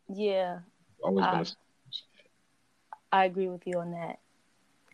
Yeah. 0.07 0.59
Always 1.03 1.25
been 1.27 1.45
I 3.11 3.25
agree 3.25 3.47
with 3.47 3.65
you 3.65 3.79
on 3.79 3.91
that. 3.91 4.19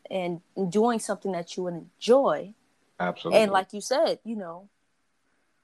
And 0.10 0.42
doing 0.70 1.00
something 1.00 1.32
that 1.32 1.58
you 1.58 1.64
would 1.64 1.74
enjoy 1.74 2.54
Absolutely. 3.00 3.42
And 3.42 3.52
like 3.52 3.74
you 3.74 3.82
said, 3.82 4.20
you 4.24 4.36
know, 4.36 4.70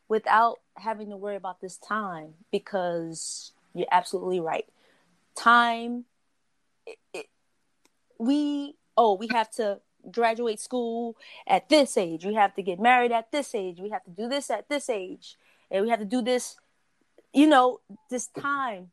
without 0.07 0.59
having 0.75 1.09
to 1.09 1.17
worry 1.17 1.35
about 1.35 1.61
this 1.61 1.77
time, 1.77 2.33
because 2.51 3.53
you're 3.73 3.87
absolutely 3.91 4.39
right. 4.39 4.65
Time, 5.35 6.05
it, 6.85 6.97
it, 7.13 7.25
we, 8.19 8.75
oh, 8.97 9.15
we 9.15 9.27
have 9.31 9.49
to 9.51 9.79
graduate 10.11 10.59
school 10.59 11.15
at 11.47 11.69
this 11.69 11.97
age. 11.97 12.25
We 12.25 12.35
have 12.35 12.53
to 12.55 12.63
get 12.63 12.79
married 12.79 13.11
at 13.11 13.31
this 13.31 13.53
age. 13.55 13.79
We 13.79 13.89
have 13.89 14.03
to 14.03 14.11
do 14.11 14.27
this 14.27 14.49
at 14.49 14.67
this 14.69 14.89
age. 14.89 15.37
And 15.69 15.83
we 15.83 15.89
have 15.89 15.99
to 15.99 16.05
do 16.05 16.21
this, 16.21 16.57
you 17.33 17.47
know, 17.47 17.79
this 18.09 18.27
time. 18.27 18.91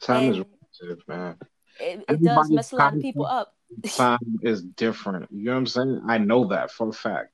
Time 0.00 0.24
and 0.24 0.36
is 0.36 0.44
relative, 0.80 1.08
man. 1.08 1.36
It, 1.80 2.04
it 2.08 2.22
does 2.22 2.50
mess 2.50 2.72
a 2.72 2.76
lot 2.76 2.94
of 2.94 3.00
people 3.00 3.24
up. 3.24 3.54
Time 3.86 4.18
is 4.42 4.62
different. 4.62 5.28
You 5.30 5.44
know 5.44 5.52
what 5.52 5.58
I'm 5.58 5.66
saying? 5.66 6.00
I 6.06 6.18
know 6.18 6.48
that 6.48 6.70
for 6.70 6.88
a 6.88 6.92
fact 6.92 7.32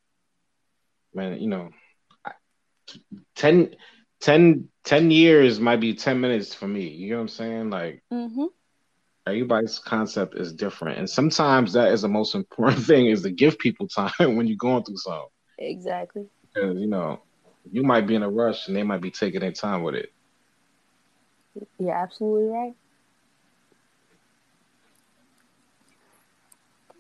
man, 1.15 1.41
you 1.41 1.49
know, 1.49 1.71
10, 3.37 3.75
10, 4.21 4.69
10 4.85 5.11
years 5.11 5.59
might 5.59 5.81
be 5.81 5.95
10 5.95 6.21
minutes 6.21 6.55
for 6.55 6.69
me. 6.69 6.87
You 6.87 7.11
know 7.11 7.17
what 7.17 7.23
I'm 7.23 7.29
saying? 7.29 7.71
Like, 7.71 8.03
mm-hmm. 8.13 8.45
everybody's 9.27 9.79
concept 9.79 10.37
is 10.37 10.53
different. 10.53 10.99
And 10.99 11.09
sometimes 11.09 11.73
that 11.73 11.93
is 11.93 12.03
the 12.03 12.09
most 12.09 12.35
important 12.35 12.85
thing 12.87 13.07
is 13.07 13.23
to 13.23 13.31
give 13.31 13.59
people 13.59 13.89
time 13.89 14.13
when 14.37 14.47
you're 14.47 14.57
going 14.57 14.85
through 14.85 14.99
something. 14.99 15.29
Exactly. 15.59 16.27
Because, 16.53 16.79
you 16.79 16.87
know, 16.87 17.23
you 17.73 17.83
might 17.83 18.07
be 18.07 18.15
in 18.15 18.23
a 18.23 18.31
rush 18.31 18.69
and 18.69 18.77
they 18.77 18.83
might 18.83 19.01
be 19.01 19.11
taking 19.11 19.41
their 19.41 19.53
time 19.53 19.83
with 19.83 19.95
it. 19.95 20.13
You're 21.79 21.95
absolutely 21.95 22.49
right. 22.49 22.75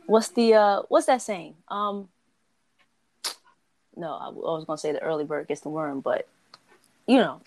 What's 0.06 0.28
the 0.28 0.54
uh 0.54 0.82
what's 0.88 1.06
that 1.06 1.22
saying? 1.22 1.54
Um 1.68 2.08
no, 3.96 4.12
I, 4.12 4.26
I 4.26 4.30
was 4.30 4.64
gonna 4.64 4.78
say 4.78 4.92
the 4.92 5.02
early 5.02 5.24
bird 5.24 5.48
gets 5.48 5.62
the 5.62 5.70
worm, 5.70 6.00
but 6.00 6.28
you 7.06 7.16
know. 7.18 7.40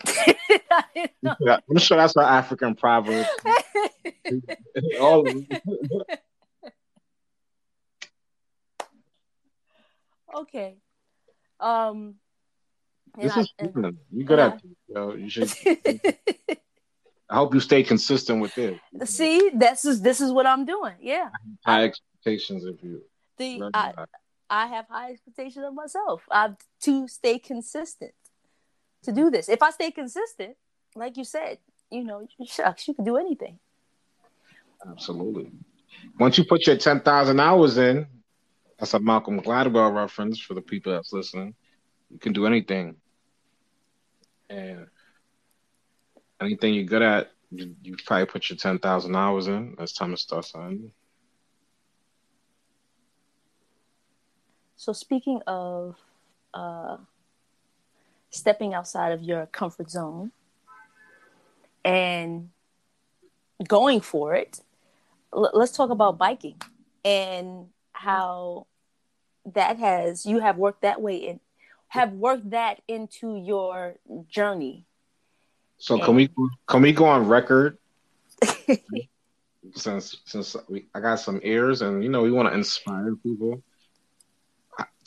yeah, 1.40 1.58
I'm 1.68 1.78
sure 1.78 1.96
that's 1.96 2.16
an 2.16 2.24
African 2.24 2.74
proverb. 2.74 3.26
Okay. 10.34 10.76
Um 11.58 12.16
this 13.16 13.36
is 13.36 13.52
I, 13.58 13.68
you 14.12 14.24
good 14.24 14.38
at 14.38 14.60
you, 14.62 14.94
know, 14.94 15.14
you 15.14 15.28
should 15.30 15.50
I 17.30 17.36
hope 17.36 17.54
you 17.54 17.60
stay 17.60 17.82
consistent 17.82 18.40
with 18.40 18.56
it. 18.58 18.78
See, 19.04 19.50
this 19.54 19.84
is 19.84 20.02
this 20.02 20.20
is 20.20 20.30
what 20.30 20.46
I'm 20.46 20.64
doing. 20.64 20.94
Yeah. 21.00 21.30
High 21.64 21.84
expectations 21.84 22.64
of 22.64 22.78
you. 22.82 23.02
The 23.38 23.70
I, 23.74 23.94
I 24.48 24.66
have 24.66 24.86
high 24.88 25.12
expectations 25.12 25.64
of 25.66 25.74
myself. 25.74 26.22
I 26.30 26.42
have 26.42 26.56
to 26.82 27.08
stay 27.08 27.38
consistent 27.38 28.12
to 29.02 29.12
do 29.12 29.30
this. 29.30 29.48
If 29.48 29.62
I 29.62 29.70
stay 29.70 29.90
consistent, 29.90 30.56
like 30.94 31.16
you 31.16 31.24
said, 31.24 31.58
you 31.90 32.04
know, 32.04 32.26
shucks, 32.46 32.88
you 32.88 32.94
can 32.94 33.04
do 33.04 33.16
anything. 33.16 33.58
Absolutely. 34.88 35.50
Once 36.18 36.38
you 36.38 36.44
put 36.44 36.66
your 36.66 36.76
ten 36.76 37.00
thousand 37.00 37.40
hours 37.40 37.78
in, 37.78 38.06
that's 38.78 38.94
a 38.94 39.00
Malcolm 39.00 39.40
Gladwell 39.40 39.94
reference 39.94 40.40
for 40.40 40.54
the 40.54 40.62
people 40.62 40.92
that's 40.92 41.12
listening. 41.12 41.54
You 42.10 42.18
can 42.18 42.32
do 42.32 42.46
anything, 42.46 42.96
and 44.48 44.86
anything 46.40 46.74
you're 46.74 46.84
good 46.84 47.02
at, 47.02 47.30
you, 47.50 47.74
you 47.82 47.96
probably 48.06 48.26
put 48.26 48.48
your 48.48 48.56
ten 48.56 48.78
thousand 48.78 49.16
hours 49.16 49.48
in. 49.48 49.74
It's 49.78 49.92
time 49.92 50.12
to 50.12 50.16
start 50.16 50.44
something. 50.44 50.92
So 54.76 54.92
speaking 54.92 55.40
of 55.48 55.96
uh, 56.54 56.98
stepping 58.30 58.74
outside 58.74 59.12
of 59.12 59.22
your 59.22 59.46
comfort 59.46 59.90
zone 59.90 60.32
and 61.84 62.50
going 63.66 64.00
for 64.00 64.34
it, 64.34 64.60
l- 65.34 65.50
let's 65.54 65.72
talk 65.72 65.90
about 65.90 66.18
biking 66.18 66.60
and 67.04 67.68
how 67.92 68.66
that 69.54 69.78
has 69.78 70.26
you 70.26 70.40
have 70.40 70.56
worked 70.56 70.82
that 70.82 71.00
way 71.00 71.28
and 71.28 71.40
have 71.88 72.12
worked 72.12 72.50
that 72.50 72.82
into 72.86 73.36
your 73.36 73.94
journey. 74.28 74.84
So 75.78 75.94
and... 75.94 76.04
can 76.04 76.14
we 76.14 76.30
can 76.66 76.82
we 76.82 76.92
go 76.92 77.06
on 77.06 77.26
record? 77.26 77.78
since 79.74 80.18
since 80.24 80.56
we, 80.68 80.86
I 80.94 81.00
got 81.00 81.16
some 81.16 81.40
ears 81.42 81.82
and 81.82 82.02
you 82.02 82.08
know 82.08 82.22
we 82.22 82.30
want 82.30 82.48
to 82.48 82.54
inspire 82.54 83.14
people 83.16 83.62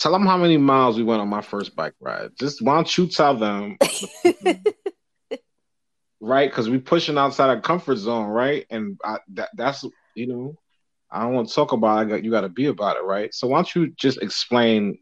tell 0.02 0.12
them 0.12 0.26
how 0.26 0.38
many 0.38 0.58
miles 0.58 0.98
we 0.98 1.04
went 1.04 1.22
on 1.22 1.28
my 1.28 1.42
first 1.42 1.76
bike 1.76 1.94
ride. 2.00 2.32
Just 2.40 2.62
why 2.62 2.76
don't 2.76 2.98
you 2.98 3.06
tell 3.06 3.38
them? 3.38 3.78
right, 6.20 6.50
because 6.50 6.70
we 6.70 6.80
pushing 6.80 7.20
outside 7.20 7.50
our 7.50 7.62
comfort 7.62 7.98
zone, 7.98 8.28
right? 8.28 8.66
And 8.72 9.00
I, 9.04 9.18
that, 9.34 9.50
that's 9.56 9.86
you 10.16 10.26
know, 10.26 10.58
I 11.12 11.22
don't 11.22 11.34
want 11.34 11.50
to 11.50 11.54
talk 11.54 11.72
about 11.72 12.10
it. 12.10 12.26
You 12.26 12.32
got 12.32 12.42
to 12.42 12.50
be 12.50 12.66
about 12.66 12.98
it, 12.98 13.04
right? 13.04 13.32
So 13.34 13.48
why 13.48 13.60
don't 13.60 13.76
you 13.76 13.92
just 13.92 14.22
explain 14.24 14.98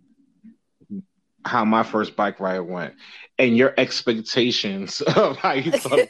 how 1.46 1.64
my 1.64 1.84
first 1.84 2.18
bike 2.18 2.42
ride 2.42 2.60
went 2.60 2.96
and 3.38 3.56
your 3.56 3.74
expectations 3.78 5.00
of 5.16 5.38
how 5.38 5.54
you 5.54 5.72
thought. 5.72 6.10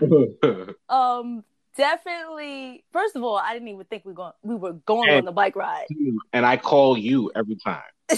um 0.88 1.44
definitely. 1.76 2.84
First 2.92 3.16
of 3.16 3.22
all, 3.22 3.36
I 3.36 3.52
didn't 3.52 3.68
even 3.68 3.84
think 3.84 4.04
we 4.04 4.14
going 4.14 4.32
we 4.42 4.54
were 4.54 4.72
going 4.72 5.08
and, 5.08 5.18
on 5.18 5.24
the 5.24 5.32
bike 5.32 5.56
ride. 5.56 5.86
And 6.32 6.44
I 6.46 6.56
call 6.56 6.96
you 6.96 7.30
every 7.34 7.56
time. 7.56 7.82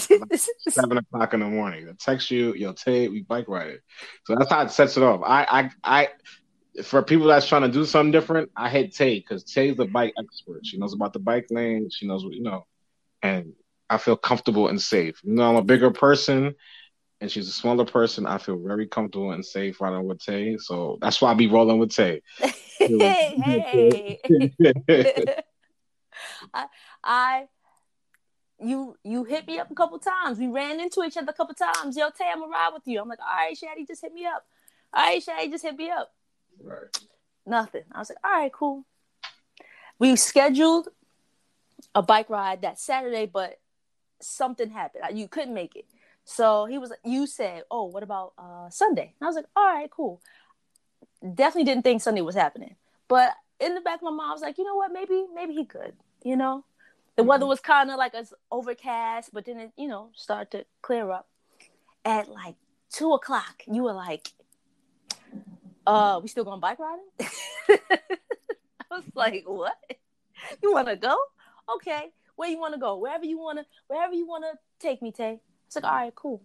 seven 0.69 0.97
o'clock 0.97 1.33
in 1.33 1.39
the 1.39 1.45
morning. 1.45 1.87
I 1.87 1.93
text 1.99 2.31
you, 2.31 2.53
you'll 2.55 2.73
take 2.73 3.11
we 3.11 3.21
bike 3.21 3.47
ride. 3.47 3.79
So 4.25 4.35
that's 4.35 4.49
how 4.49 4.61
it 4.63 4.71
sets 4.71 4.97
it 4.97 5.03
off. 5.03 5.21
I 5.23 5.69
I 5.83 6.07
I 6.77 6.83
for 6.83 7.03
people 7.03 7.27
that's 7.27 7.47
trying 7.47 7.61
to 7.61 7.67
do 7.67 7.85
something 7.85 8.11
different, 8.11 8.49
I 8.55 8.69
hit 8.69 8.95
Tay 8.95 9.19
because 9.19 9.43
Tay's 9.43 9.77
the 9.77 9.85
bike 9.85 10.13
expert. 10.17 10.65
She 10.65 10.77
knows 10.77 10.93
about 10.93 11.13
the 11.13 11.19
bike 11.19 11.47
lane. 11.51 11.89
She 11.91 12.07
knows 12.07 12.25
what 12.25 12.33
you 12.33 12.41
know, 12.41 12.65
and 13.21 13.53
I 13.89 13.97
feel 13.97 14.17
comfortable 14.17 14.67
and 14.67 14.81
safe. 14.81 15.19
You 15.23 15.35
know, 15.35 15.49
I'm 15.49 15.55
a 15.55 15.63
bigger 15.63 15.91
person, 15.91 16.55
and 17.23 17.31
she's 17.31 17.47
a 17.47 17.53
smaller 17.53 17.85
person. 17.85 18.27
I 18.27 18.37
feel 18.37 18.57
very 18.57 18.85
comfortable 18.85 19.31
and 19.31 19.45
safe 19.45 19.79
riding 19.79 20.05
with 20.09 20.19
Tay. 20.19 20.57
So 20.57 20.97
that's 20.99 21.21
why 21.21 21.31
I 21.31 21.33
be 21.33 21.47
rolling 21.47 21.79
with 21.79 21.91
Tay. 21.91 22.21
hey, 22.77 24.19
I, 26.53 26.65
I, 27.01 27.45
you, 28.59 28.97
you 29.05 29.23
hit 29.23 29.47
me 29.47 29.57
up 29.57 29.71
a 29.71 29.73
couple 29.73 29.99
times. 29.99 30.37
We 30.37 30.47
ran 30.47 30.81
into 30.81 31.01
each 31.03 31.15
other 31.15 31.31
a 31.31 31.33
couple 31.33 31.55
times. 31.55 31.95
Yo, 31.95 32.09
Tay, 32.09 32.25
I'm 32.29 32.41
gonna 32.41 32.51
ride 32.51 32.71
with 32.73 32.83
you. 32.87 32.99
I'm 32.99 33.07
like, 33.07 33.19
all 33.19 33.25
right, 33.25 33.55
Shaddy, 33.55 33.87
just 33.87 34.01
hit 34.01 34.13
me 34.13 34.25
up. 34.25 34.45
All 34.93 35.05
right, 35.05 35.23
Shaddy, 35.23 35.49
just 35.49 35.63
hit 35.63 35.77
me 35.77 35.89
up. 35.89 36.11
Right. 36.61 36.77
Nothing. 37.45 37.83
I 37.93 37.99
was 37.99 38.09
like, 38.09 38.17
all 38.21 38.31
right, 38.31 38.51
cool. 38.51 38.83
We 39.97 40.17
scheduled 40.17 40.89
a 41.95 42.01
bike 42.01 42.29
ride 42.29 42.63
that 42.63 42.81
Saturday, 42.81 43.27
but 43.27 43.61
something 44.21 44.69
happened. 44.69 45.17
You 45.17 45.29
couldn't 45.29 45.53
make 45.53 45.77
it. 45.77 45.85
So 46.25 46.65
he 46.65 46.77
was 46.77 46.89
like, 46.89 46.99
you 47.03 47.27
said, 47.27 47.63
oh, 47.69 47.85
what 47.85 48.03
about 48.03 48.33
uh, 48.37 48.69
Sunday? 48.69 49.13
And 49.19 49.25
I 49.25 49.27
was 49.27 49.35
like, 49.35 49.45
all 49.55 49.65
right, 49.65 49.89
cool 49.91 50.21
definitely 51.23 51.63
didn't 51.63 51.83
think 51.83 52.01
Sunday 52.01 52.21
was 52.21 52.35
happening. 52.35 52.75
But 53.07 53.33
in 53.59 53.75
the 53.75 53.81
back 53.81 53.95
of 53.97 54.03
my 54.03 54.11
mind, 54.11 54.29
I 54.29 54.33
was 54.33 54.41
like, 54.41 54.57
you 54.57 54.63
know 54.63 54.75
what? 54.75 54.91
Maybe, 54.91 55.25
maybe 55.33 55.53
he 55.53 55.65
could. 55.65 55.93
You 56.23 56.35
know, 56.35 56.65
the 57.15 57.21
mm-hmm. 57.21 57.29
weather 57.29 57.45
was 57.45 57.59
kind 57.59 57.89
of 57.89 57.97
like 57.97 58.13
as 58.13 58.33
overcast, 58.51 59.31
but 59.33 59.45
then 59.45 59.59
it, 59.59 59.71
you 59.77 59.87
know, 59.87 60.09
started 60.13 60.51
to 60.51 60.65
clear 60.81 61.09
up. 61.11 61.27
At 62.05 62.29
like 62.29 62.55
two 62.91 63.13
o'clock, 63.13 63.63
you 63.65 63.83
were 63.83 63.93
like, 63.93 64.27
"Uh, 65.87 66.19
we 66.21 66.27
still 66.27 66.43
going 66.43 66.59
bike 66.59 66.79
riding?" 66.79 67.05
I 67.69 68.95
was 68.95 69.05
like, 69.15 69.45
"What? 69.45 69.77
You 70.61 70.73
want 70.73 70.89
to 70.89 70.97
go? 70.97 71.15
Okay, 71.75 72.09
where 72.35 72.49
you 72.49 72.59
want 72.59 72.73
to 72.73 72.79
go? 72.79 72.97
Wherever 72.97 73.23
you 73.23 73.37
want 73.39 73.59
to, 73.59 73.65
wherever 73.87 74.13
you 74.13 74.27
want 74.27 74.43
to 74.43 74.59
take 74.85 75.01
me, 75.01 75.13
Tay." 75.13 75.39
I 75.75 75.79
was 75.79 75.83
like, 75.83 75.91
"All 75.91 75.99
right, 75.99 76.15
cool." 76.15 76.41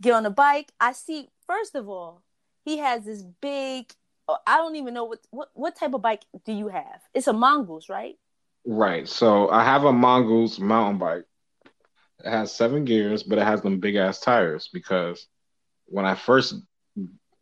Get 0.00 0.12
on 0.12 0.22
the 0.22 0.30
bike. 0.30 0.72
I 0.80 0.92
see. 0.92 1.28
First 1.46 1.74
of 1.74 1.88
all, 1.88 2.22
he 2.64 2.78
has 2.78 3.04
this 3.04 3.22
big. 3.22 3.92
I 4.46 4.58
don't 4.58 4.76
even 4.76 4.94
know 4.94 5.04
what 5.04 5.20
what 5.30 5.50
what 5.54 5.76
type 5.76 5.94
of 5.94 6.02
bike 6.02 6.24
do 6.44 6.52
you 6.52 6.68
have? 6.68 7.00
It's 7.14 7.26
a 7.26 7.32
mongoose, 7.32 7.88
right? 7.88 8.16
Right. 8.64 9.08
So 9.08 9.48
I 9.48 9.64
have 9.64 9.84
a 9.84 9.92
mongoose 9.92 10.58
mountain 10.58 10.98
bike. 10.98 11.24
It 12.24 12.30
has 12.30 12.54
seven 12.54 12.84
gears, 12.84 13.22
but 13.22 13.38
it 13.38 13.44
has 13.44 13.62
them 13.62 13.80
big 13.80 13.96
ass 13.96 14.20
tires 14.20 14.68
because 14.72 15.26
when 15.86 16.04
I 16.04 16.14
first 16.14 16.54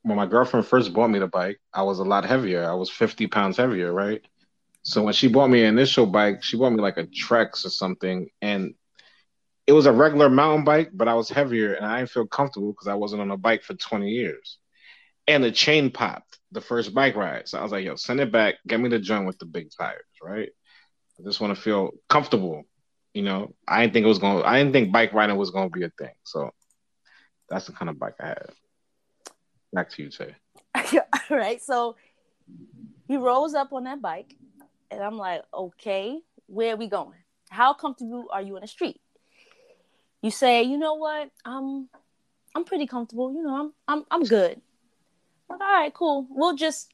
when 0.06 0.16
my 0.16 0.26
girlfriend 0.26 0.66
first 0.66 0.92
bought 0.92 1.08
me 1.08 1.18
the 1.18 1.26
bike, 1.26 1.60
I 1.72 1.82
was 1.82 1.98
a 1.98 2.04
lot 2.04 2.24
heavier. 2.24 2.64
I 2.64 2.74
was 2.74 2.88
50 2.88 3.26
pounds 3.26 3.56
heavier, 3.56 3.92
right? 3.92 4.22
So 4.82 5.02
when 5.02 5.14
she 5.14 5.26
bought 5.26 5.50
me 5.50 5.62
an 5.62 5.76
initial 5.76 6.06
bike, 6.06 6.44
she 6.44 6.56
bought 6.56 6.70
me 6.70 6.80
like 6.80 6.96
a 6.96 7.06
Trex 7.06 7.66
or 7.66 7.70
something. 7.70 8.28
And 8.40 8.74
it 9.66 9.72
was 9.72 9.86
a 9.86 9.92
regular 9.92 10.28
mountain 10.28 10.64
bike, 10.64 10.90
but 10.92 11.08
I 11.08 11.14
was 11.14 11.28
heavier 11.28 11.74
and 11.74 11.84
I 11.84 11.98
didn't 11.98 12.10
feel 12.10 12.26
comfortable 12.26 12.72
because 12.72 12.88
I 12.88 12.94
wasn't 12.94 13.22
on 13.22 13.30
a 13.30 13.36
bike 13.36 13.62
for 13.62 13.74
20 13.74 14.08
years 14.08 14.58
and 15.26 15.42
the 15.42 15.50
chain 15.50 15.90
popped 15.90 16.38
the 16.52 16.60
first 16.60 16.94
bike 16.94 17.16
ride. 17.16 17.48
So 17.48 17.58
I 17.58 17.62
was 17.62 17.72
like, 17.72 17.84
yo, 17.84 17.96
send 17.96 18.20
it 18.20 18.30
back. 18.30 18.56
Get 18.66 18.80
me 18.80 18.88
the 18.88 18.98
joint 18.98 19.26
with 19.26 19.38
the 19.38 19.46
big 19.46 19.70
tires, 19.76 20.04
right? 20.22 20.48
I 21.18 21.22
just 21.24 21.40
want 21.40 21.54
to 21.54 21.60
feel 21.60 21.92
comfortable. 22.08 22.64
You 23.12 23.22
know, 23.22 23.54
I 23.66 23.80
didn't 23.80 23.94
think 23.94 24.04
it 24.04 24.08
was 24.08 24.18
going 24.18 24.38
to, 24.38 24.48
I 24.48 24.58
didn't 24.58 24.72
think 24.72 24.92
bike 24.92 25.12
riding 25.12 25.36
was 25.36 25.50
going 25.50 25.70
to 25.70 25.78
be 25.78 25.84
a 25.84 25.90
thing. 25.98 26.14
So 26.24 26.50
that's 27.48 27.66
the 27.66 27.72
kind 27.72 27.88
of 27.88 27.98
bike 27.98 28.14
I 28.20 28.26
had. 28.28 28.50
Back 29.72 29.90
to 29.90 30.02
you, 30.02 30.10
Tay. 30.10 30.36
All 30.74 31.36
right. 31.36 31.60
So 31.60 31.96
he 33.08 33.16
rolls 33.16 33.54
up 33.54 33.72
on 33.72 33.84
that 33.84 34.02
bike, 34.02 34.34
and 34.90 35.02
I'm 35.02 35.16
like, 35.16 35.42
okay, 35.52 36.18
where 36.46 36.74
are 36.74 36.76
we 36.76 36.88
going? 36.88 37.18
How 37.50 37.72
comfortable 37.72 38.26
are 38.30 38.42
you 38.42 38.56
in 38.56 38.62
the 38.62 38.68
street? 38.68 39.00
You 40.26 40.30
say, 40.30 40.62
you 40.62 40.76
know 40.76 40.94
what? 40.94 41.30
I'm 41.44 41.88
I'm 42.54 42.64
pretty 42.64 42.86
comfortable. 42.86 43.32
You 43.32 43.42
know, 43.42 43.54
I'm 43.56 43.72
I'm 43.88 44.04
I'm 44.10 44.24
good 44.24 44.60
all 45.50 45.58
right, 45.58 45.92
cool. 45.92 46.26
We'll 46.30 46.56
just 46.56 46.92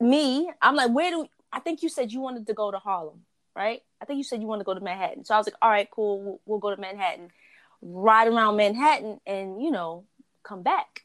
me. 0.00 0.50
I'm 0.60 0.74
like, 0.74 0.90
where 0.90 1.10
do 1.10 1.26
I 1.52 1.60
think 1.60 1.82
you 1.82 1.88
said 1.88 2.12
you 2.12 2.20
wanted 2.20 2.46
to 2.48 2.54
go 2.54 2.70
to 2.70 2.78
Harlem, 2.78 3.22
right? 3.54 3.82
I 4.00 4.04
think 4.04 4.18
you 4.18 4.24
said 4.24 4.40
you 4.40 4.46
wanted 4.46 4.60
to 4.60 4.66
go 4.66 4.74
to 4.74 4.80
Manhattan. 4.80 5.24
So 5.24 5.34
I 5.34 5.38
was 5.38 5.46
like, 5.46 5.56
all 5.62 5.70
right, 5.70 5.88
cool. 5.90 6.22
We'll, 6.22 6.40
we'll 6.44 6.58
go 6.58 6.74
to 6.74 6.80
Manhattan, 6.80 7.30
ride 7.80 8.28
around 8.28 8.56
Manhattan, 8.56 9.20
and 9.26 9.62
you 9.62 9.70
know, 9.70 10.04
come 10.42 10.62
back. 10.62 11.04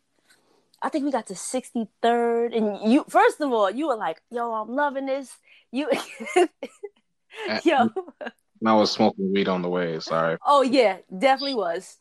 I 0.82 0.89
think 0.89 1.06
we 1.06 1.12
got 1.12 1.27
to 1.27 1.36
63rd, 1.36 2.58
and 2.58 2.91
you 2.91 3.06
first 3.08 3.39
of 3.39 3.51
all, 3.51 3.70
you 3.70 3.88
were 3.88 3.96
like, 3.96 4.22
"Yo, 4.32 4.51
I'm 4.51 4.70
loving 4.70 5.06
this." 5.06 5.32
You, 5.72 5.89
yo, 7.63 7.89
I 8.65 8.74
was 8.74 8.91
smoking 8.91 9.34
weed 9.34 9.48
on 9.48 9.62
the 9.62 9.70
way. 9.70 10.00
Sorry. 10.00 10.38
Oh 10.46 10.62
yeah, 10.62 10.98
definitely 11.18 11.56
was. 11.56 11.98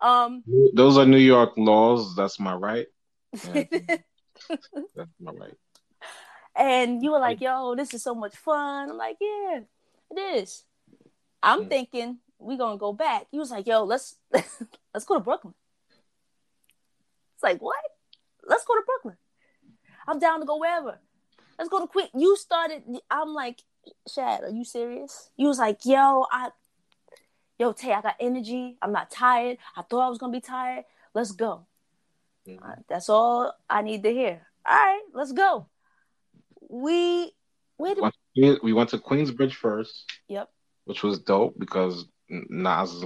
Um, 0.00 0.44
those 0.74 0.98
are 0.98 1.06
New 1.06 1.18
York 1.18 1.52
laws. 1.56 2.14
That's 2.14 2.38
my 2.38 2.54
right. 2.54 2.86
Yeah. 3.54 3.96
That's 4.94 5.10
my 5.20 5.32
right. 5.32 5.54
And 6.56 7.02
you 7.02 7.12
were 7.12 7.18
like, 7.18 7.40
"Yo, 7.40 7.74
this 7.74 7.94
is 7.94 8.02
so 8.02 8.14
much 8.14 8.36
fun." 8.36 8.90
I'm 8.90 8.96
like, 8.96 9.16
"Yeah, 9.20 9.60
it 10.10 10.18
is." 10.38 10.64
I'm 11.42 11.64
mm. 11.64 11.68
thinking 11.68 12.18
we 12.38 12.56
gonna 12.56 12.76
go 12.76 12.92
back. 12.92 13.26
He 13.30 13.38
was 13.38 13.50
like, 13.50 13.66
"Yo, 13.66 13.84
let's 13.84 14.16
let's 14.32 15.06
go 15.06 15.14
to 15.14 15.20
Brooklyn." 15.20 15.54
It's 17.34 17.42
like, 17.42 17.60
what? 17.60 17.76
Let's 18.46 18.64
go 18.64 18.74
to 18.74 18.82
Brooklyn. 18.84 19.16
I'm 20.06 20.18
down 20.18 20.40
to 20.40 20.46
go 20.46 20.58
wherever. 20.58 20.98
Let's 21.58 21.70
go 21.70 21.80
to 21.80 21.86
Queen. 21.86 22.08
You 22.14 22.36
started. 22.36 22.82
I'm 23.10 23.32
like, 23.32 23.62
Shad, 24.12 24.42
are 24.42 24.50
you 24.50 24.64
serious? 24.64 25.30
You 25.36 25.48
was 25.48 25.58
like, 25.58 25.84
yo, 25.84 26.26
I, 26.30 26.50
yo, 27.58 27.72
Tay, 27.72 27.92
I 27.92 28.00
got 28.00 28.16
energy. 28.20 28.76
I'm 28.82 28.92
not 28.92 29.10
tired. 29.10 29.58
I 29.76 29.82
thought 29.82 30.06
I 30.06 30.08
was 30.08 30.18
gonna 30.18 30.32
be 30.32 30.40
tired. 30.40 30.84
Let's 31.14 31.32
go. 31.32 31.66
Mm-hmm. 32.48 32.64
Uh, 32.64 32.74
that's 32.88 33.08
all 33.08 33.52
I 33.68 33.82
need 33.82 34.02
to 34.02 34.10
hear. 34.10 34.46
All 34.66 34.74
right, 34.74 35.02
let's 35.12 35.32
go. 35.32 35.66
We 36.68 37.32
wait. 37.78 37.98
A- 37.98 38.58
we 38.62 38.72
went 38.72 38.90
to 38.90 38.98
Queensbridge 38.98 39.54
first. 39.54 40.10
Yep. 40.28 40.50
Which 40.84 41.02
was 41.02 41.20
dope 41.20 41.58
because 41.58 42.06
Nas 42.28 42.92
is 42.92 43.04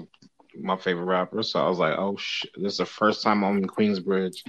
my 0.61 0.77
favorite 0.77 1.05
rapper, 1.05 1.43
so 1.43 1.65
I 1.65 1.69
was 1.69 1.79
like, 1.79 1.97
oh 1.99 2.17
shit, 2.17 2.51
this 2.57 2.73
is 2.73 2.79
the 2.79 2.87
first 2.87 3.23
time 3.23 3.45
I'm 3.45 3.59
in 3.59 3.69
Queensbridge. 3.69 4.43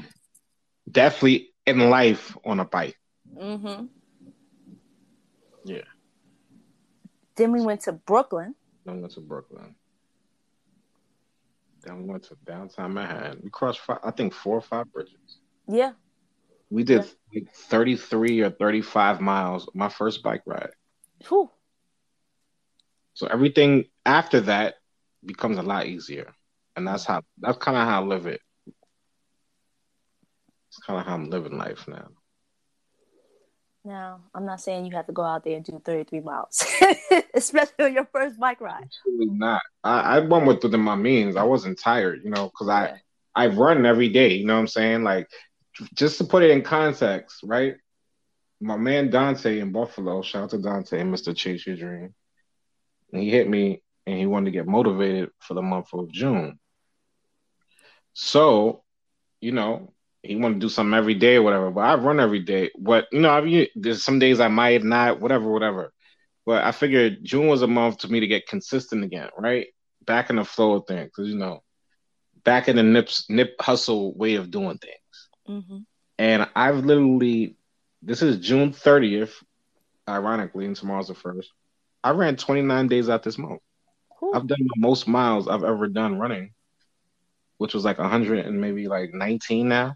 Definitely 0.89 1.49
in 1.65 1.89
life 1.89 2.35
on 2.45 2.59
a 2.59 2.65
bike. 2.65 2.97
Mm-hmm. 3.35 3.85
Yeah. 5.65 5.81
Then 7.39 7.53
we 7.53 7.61
went 7.61 7.79
to 7.83 7.93
Brooklyn. 7.93 8.53
Then 8.83 8.95
we 8.95 9.01
went 9.01 9.13
to 9.13 9.21
Brooklyn. 9.21 9.73
Then 11.81 12.01
we 12.01 12.03
went 12.03 12.23
to 12.23 12.37
downtown 12.45 12.93
Manhattan. 12.93 13.39
We 13.41 13.49
crossed, 13.49 13.79
five, 13.79 13.99
I 14.03 14.11
think, 14.11 14.33
four 14.33 14.57
or 14.57 14.61
five 14.61 14.91
bridges. 14.91 15.37
Yeah. 15.65 15.93
We 16.69 16.83
did 16.83 17.05
yeah. 17.31 17.43
like 17.45 17.55
33 17.55 18.41
or 18.41 18.49
35 18.49 19.21
miles 19.21 19.69
my 19.73 19.87
first 19.87 20.21
bike 20.21 20.41
ride. 20.45 20.71
Whew. 21.29 21.49
So 23.13 23.27
everything 23.27 23.85
after 24.05 24.41
that 24.41 24.75
becomes 25.25 25.57
a 25.57 25.63
lot 25.63 25.85
easier. 25.85 26.33
And 26.75 26.85
that's 26.85 27.05
how 27.05 27.21
that's 27.37 27.57
kind 27.57 27.77
of 27.77 27.87
how 27.87 28.01
I 28.01 28.05
live 28.05 28.27
it. 28.27 28.41
It's 30.67 30.79
kind 30.85 30.99
of 30.99 31.05
how 31.05 31.13
I'm 31.13 31.29
living 31.29 31.57
life 31.57 31.87
now. 31.87 32.09
Now, 33.85 34.21
I'm 34.35 34.45
not 34.45 34.61
saying 34.61 34.85
you 34.85 34.95
have 34.95 35.07
to 35.07 35.13
go 35.13 35.23
out 35.23 35.43
there 35.43 35.55
and 35.55 35.65
do 35.65 35.81
33 35.83 36.19
miles, 36.19 36.65
especially 37.33 37.85
on 37.85 37.93
your 37.93 38.09
first 38.11 38.39
bike 38.39 38.59
ride. 38.59 38.83
Absolutely 38.83 39.37
not. 39.37 39.61
I, 39.83 40.17
I 40.17 40.19
went 40.19 40.45
with 40.45 40.63
within 40.63 40.81
my 40.81 40.95
means. 40.95 41.37
I 41.37 41.43
wasn't 41.43 41.79
tired, 41.79 42.21
you 42.23 42.29
know, 42.29 42.49
because 42.49 42.67
yeah. 42.67 42.75
I 42.75 43.01
I 43.35 43.47
run 43.47 43.85
every 43.85 44.09
day. 44.09 44.33
You 44.33 44.45
know 44.45 44.55
what 44.55 44.61
I'm 44.61 44.67
saying? 44.67 45.03
Like, 45.03 45.29
just 45.93 46.17
to 46.17 46.25
put 46.25 46.43
it 46.43 46.51
in 46.51 46.61
context, 46.61 47.39
right? 47.43 47.75
My 48.59 48.75
man 48.75 49.09
Dante 49.09 49.59
in 49.59 49.71
Buffalo, 49.71 50.21
shout 50.21 50.43
out 50.43 50.49
to 50.49 50.57
Dante 50.57 50.99
and 50.99 51.13
Mr. 51.13 51.35
Chase 51.35 51.65
Your 51.65 51.77
Dream. 51.77 52.13
And 53.13 53.21
he 53.21 53.29
hit 53.29 53.47
me 53.49 53.81
and 54.05 54.17
he 54.17 54.25
wanted 54.25 54.45
to 54.45 54.51
get 54.51 54.67
motivated 54.67 55.29
for 55.39 55.53
the 55.53 55.61
month 55.61 55.93
of 55.93 56.11
June. 56.11 56.59
So, 58.13 58.83
you 59.39 59.53
know, 59.53 59.93
he 60.21 60.35
want 60.35 60.55
to 60.55 60.59
do 60.59 60.69
something 60.69 60.93
every 60.93 61.15
day 61.15 61.37
or 61.37 61.43
whatever. 61.43 61.71
But 61.71 61.81
I 61.81 61.95
run 61.95 62.19
every 62.19 62.39
day. 62.39 62.71
But 62.77 63.07
you 63.11 63.21
know, 63.21 63.29
I 63.29 63.41
mean, 63.41 63.67
there's 63.75 64.03
some 64.03 64.19
days 64.19 64.39
I 64.39 64.47
might 64.47 64.83
not, 64.83 65.19
whatever, 65.19 65.49
whatever. 65.49 65.93
But 66.45 66.63
I 66.63 66.71
figured 66.71 67.23
June 67.23 67.47
was 67.47 67.61
a 67.61 67.67
month 67.67 67.99
to 67.99 68.11
me 68.11 68.19
to 68.19 68.27
get 68.27 68.47
consistent 68.47 69.03
again, 69.03 69.29
right? 69.37 69.67
Back 70.05 70.29
in 70.29 70.37
the 70.37 70.43
flow 70.43 70.73
of 70.73 70.87
things, 70.87 71.05
because 71.05 71.29
you 71.29 71.37
know, 71.37 71.63
back 72.43 72.67
in 72.67 72.75
the 72.75 72.83
nips 72.83 73.29
nip 73.29 73.55
hustle 73.59 74.13
way 74.15 74.35
of 74.35 74.51
doing 74.51 74.77
things. 74.77 75.29
Mm-hmm. 75.47 75.77
And 76.17 76.49
I've 76.55 76.83
literally, 76.85 77.55
this 78.01 78.21
is 78.21 78.45
June 78.45 78.71
30th, 78.71 79.33
ironically, 80.07 80.65
and 80.65 80.75
tomorrow's 80.75 81.07
the 81.07 81.13
first. 81.13 81.51
I 82.03 82.11
ran 82.11 82.35
29 82.35 82.87
days 82.87 83.09
out 83.09 83.23
this 83.23 83.37
month. 83.37 83.61
Cool. 84.19 84.35
I've 84.35 84.47
done 84.47 84.59
the 84.59 84.81
most 84.81 85.07
miles 85.07 85.47
I've 85.47 85.63
ever 85.63 85.87
done 85.87 86.19
running, 86.19 86.53
which 87.57 87.73
was 87.73 87.85
like 87.85 87.99
100 87.99 88.45
and 88.45 88.59
maybe 88.59 88.87
like 88.87 89.13
19 89.13 89.69
now. 89.69 89.95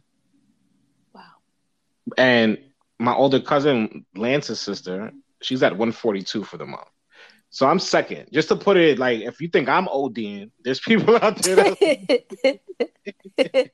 And 2.17 2.57
my 2.99 3.13
older 3.13 3.39
cousin, 3.39 4.05
Lance's 4.15 4.59
sister, 4.59 5.11
she's 5.41 5.63
at 5.63 5.73
142 5.73 6.43
for 6.43 6.57
the 6.57 6.65
month. 6.65 6.87
So 7.49 7.67
I'm 7.67 7.79
second. 7.79 8.29
Just 8.31 8.47
to 8.49 8.55
put 8.55 8.77
it 8.77 8.97
like, 8.97 9.21
if 9.21 9.39
you 9.39 9.47
think 9.47 9.69
I'm 9.69 9.85
ODing, 9.85 10.51
there's 10.63 10.79
people 10.79 11.15
out 11.21 11.37
there. 11.37 11.55
That... 11.55 12.59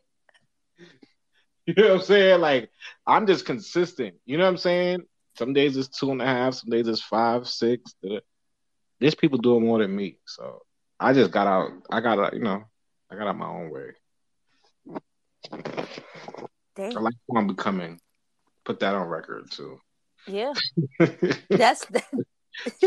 you 1.66 1.74
know 1.76 1.84
what 1.84 1.92
I'm 1.92 2.02
saying? 2.02 2.42
Like, 2.42 2.70
I'm 3.08 3.26
just 3.26 3.46
consistent. 3.46 4.16
You 4.26 4.38
know 4.38 4.44
what 4.44 4.50
I'm 4.50 4.58
saying? 4.58 5.04
Some 5.38 5.54
days 5.54 5.78
it's 5.78 5.88
two 5.88 6.12
and 6.12 6.22
a 6.22 6.26
half. 6.26 6.56
Some 6.56 6.70
days 6.70 6.88
it's 6.88 7.02
five, 7.02 7.48
six. 7.48 7.96
There's 9.00 9.16
people 9.16 9.38
doing 9.38 9.64
more 9.64 9.80
than 9.80 9.96
me. 9.96 10.18
So 10.26 10.64
I 11.00 11.14
just 11.14 11.32
got 11.32 11.48
out. 11.48 11.72
I 11.90 12.02
got 12.02 12.20
out. 12.20 12.34
You 12.34 12.42
know, 12.42 12.64
I 13.10 13.16
got 13.16 13.28
out 13.28 13.38
my 13.38 13.48
own 13.48 13.72
way. 13.72 13.92
Dang. 16.76 16.98
I 16.98 17.00
like 17.00 17.14
who 17.28 17.38
I'm 17.38 17.48
becoming 17.48 18.00
put 18.70 18.80
that 18.82 18.94
on 18.94 19.08
record 19.08 19.50
too. 19.50 19.82
Yeah, 20.28 20.54
that's 21.50 21.86
that. 21.88 22.06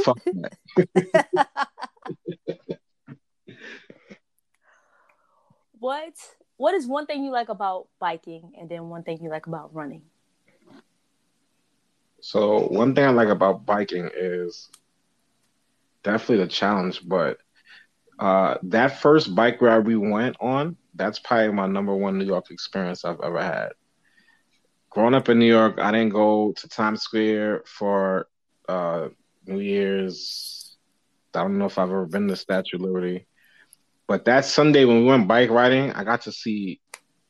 Fuck 0.05 0.23
that. 0.27 1.49
what 5.81 6.15
What 6.57 6.75
is 6.75 6.87
one 6.87 7.07
thing 7.07 7.25
you 7.25 7.33
like 7.33 7.49
about 7.49 7.89
biking, 7.99 8.53
and 8.57 8.71
then 8.71 8.89
one 8.91 9.03
thing 9.03 9.19
you 9.21 9.29
like 9.29 9.49
about 9.49 9.75
running? 9.75 10.03
So 12.21 12.69
one 12.69 12.95
thing 12.95 13.05
I 13.05 13.11
like 13.11 13.29
about 13.29 13.67
biking 13.67 14.09
is 14.15 14.69
definitely 16.05 16.45
the 16.45 16.51
challenge, 16.51 17.01
but 17.05 17.39
uh, 18.21 18.59
that 18.63 19.01
first 19.01 19.35
bike 19.35 19.61
ride 19.61 19.85
we 19.85 19.97
went 19.97 20.37
on, 20.39 20.77
that's 20.95 21.19
probably 21.19 21.51
my 21.51 21.67
number 21.67 21.97
one 21.97 22.19
New 22.19 22.25
York 22.25 22.53
experience 22.53 23.05
I've 23.05 23.21
ever 23.21 23.43
had 23.43 23.73
growing 24.93 25.15
up 25.15 25.29
in 25.29 25.39
New 25.39 25.47
York, 25.47 25.79
I 25.79 25.91
didn't 25.91 26.11
go 26.11 26.53
to 26.53 26.69
Times 26.69 27.03
Square 27.03 27.63
for 27.67 28.29
uh, 28.69 29.09
New 29.47 29.61
Year's. 29.61 30.77
I 31.35 31.41
don't 31.41 31.59
know 31.59 31.67
if 31.67 31.79
I've 31.79 31.89
ever 31.89 32.07
been 32.07 32.29
to 32.29 32.37
Statue 32.37 32.77
of 32.77 32.83
Liberty. 32.83 33.27
But 34.07 34.27
that 34.27 34.45
Sunday 34.45 34.85
when 34.85 34.99
we 34.99 35.05
went 35.05 35.29
bike 35.29 35.49
riding, 35.49 35.93
I 35.93 36.05
got 36.05 36.23
to 36.23 36.33
see 36.33 36.81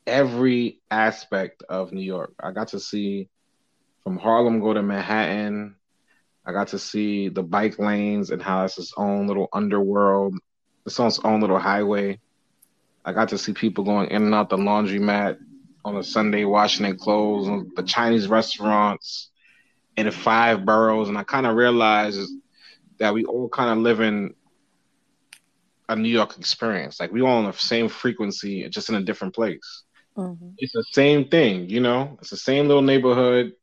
every 0.05 0.81
aspect 0.91 1.63
of 1.69 1.93
New 1.93 2.01
York. 2.01 2.33
I 2.37 2.51
got 2.51 2.69
to 2.69 2.79
see 2.79 3.29
from 4.03 4.17
Harlem 4.17 4.59
go 4.59 4.73
to 4.73 4.83
Manhattan. 4.83 5.75
I 6.45 6.51
got 6.51 6.69
to 6.69 6.79
see 6.79 7.29
the 7.29 7.43
bike 7.43 7.79
lanes 7.79 8.31
and 8.31 8.41
how 8.41 8.65
it's 8.65 8.77
its 8.77 8.93
own 8.97 9.27
little 9.27 9.47
underworld, 9.53 10.35
its 10.85 10.99
own 10.99 11.39
little 11.39 11.59
highway. 11.59 12.19
I 13.05 13.13
got 13.13 13.29
to 13.29 13.37
see 13.37 13.53
people 13.53 13.85
going 13.85 14.09
in 14.09 14.23
and 14.23 14.35
out 14.35 14.49
the 14.49 14.57
laundromat, 14.57 15.37
on 15.85 15.97
a 15.97 16.03
Sunday 16.03 16.45
washing 16.45 16.83
their 16.83 16.95
clothes, 16.95 17.67
the 17.75 17.83
Chinese 17.83 18.27
restaurants 18.27 19.29
in 19.97 20.05
the 20.05 20.11
five 20.11 20.65
boroughs, 20.65 21.09
and 21.09 21.17
I 21.17 21.23
kind 21.23 21.45
of 21.45 21.55
realized 21.55 22.31
that 22.99 23.13
we 23.13 23.25
all 23.25 23.49
kind 23.49 23.71
of 23.71 23.77
live 23.79 23.99
in 23.99 24.33
a 25.89 25.95
New 25.95 26.09
York 26.09 26.37
experience. 26.37 26.99
Like 26.99 27.11
we 27.11 27.21
all 27.21 27.37
on 27.37 27.45
the 27.45 27.53
same 27.53 27.89
frequency, 27.89 28.67
just 28.69 28.89
in 28.89 28.95
a 28.95 29.03
different 29.03 29.35
place. 29.35 29.83
Mm-hmm. 30.17 30.49
It's 30.57 30.73
the 30.73 30.85
same 30.91 31.27
thing, 31.27 31.69
you 31.69 31.79
know. 31.79 32.17
It's 32.21 32.29
the 32.29 32.37
same 32.37 32.67
little 32.67 32.81
neighborhood, 32.81 33.53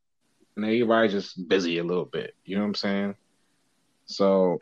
and 0.56 0.64
everybody's 0.64 1.12
just 1.12 1.48
busy 1.48 1.78
a 1.78 1.85
little 1.85 2.04
bit. 2.04 2.35
You 2.44 2.56
know 2.56 2.62
what 2.62 2.68
I'm 2.68 2.74
saying? 2.74 3.14
So 4.06 4.59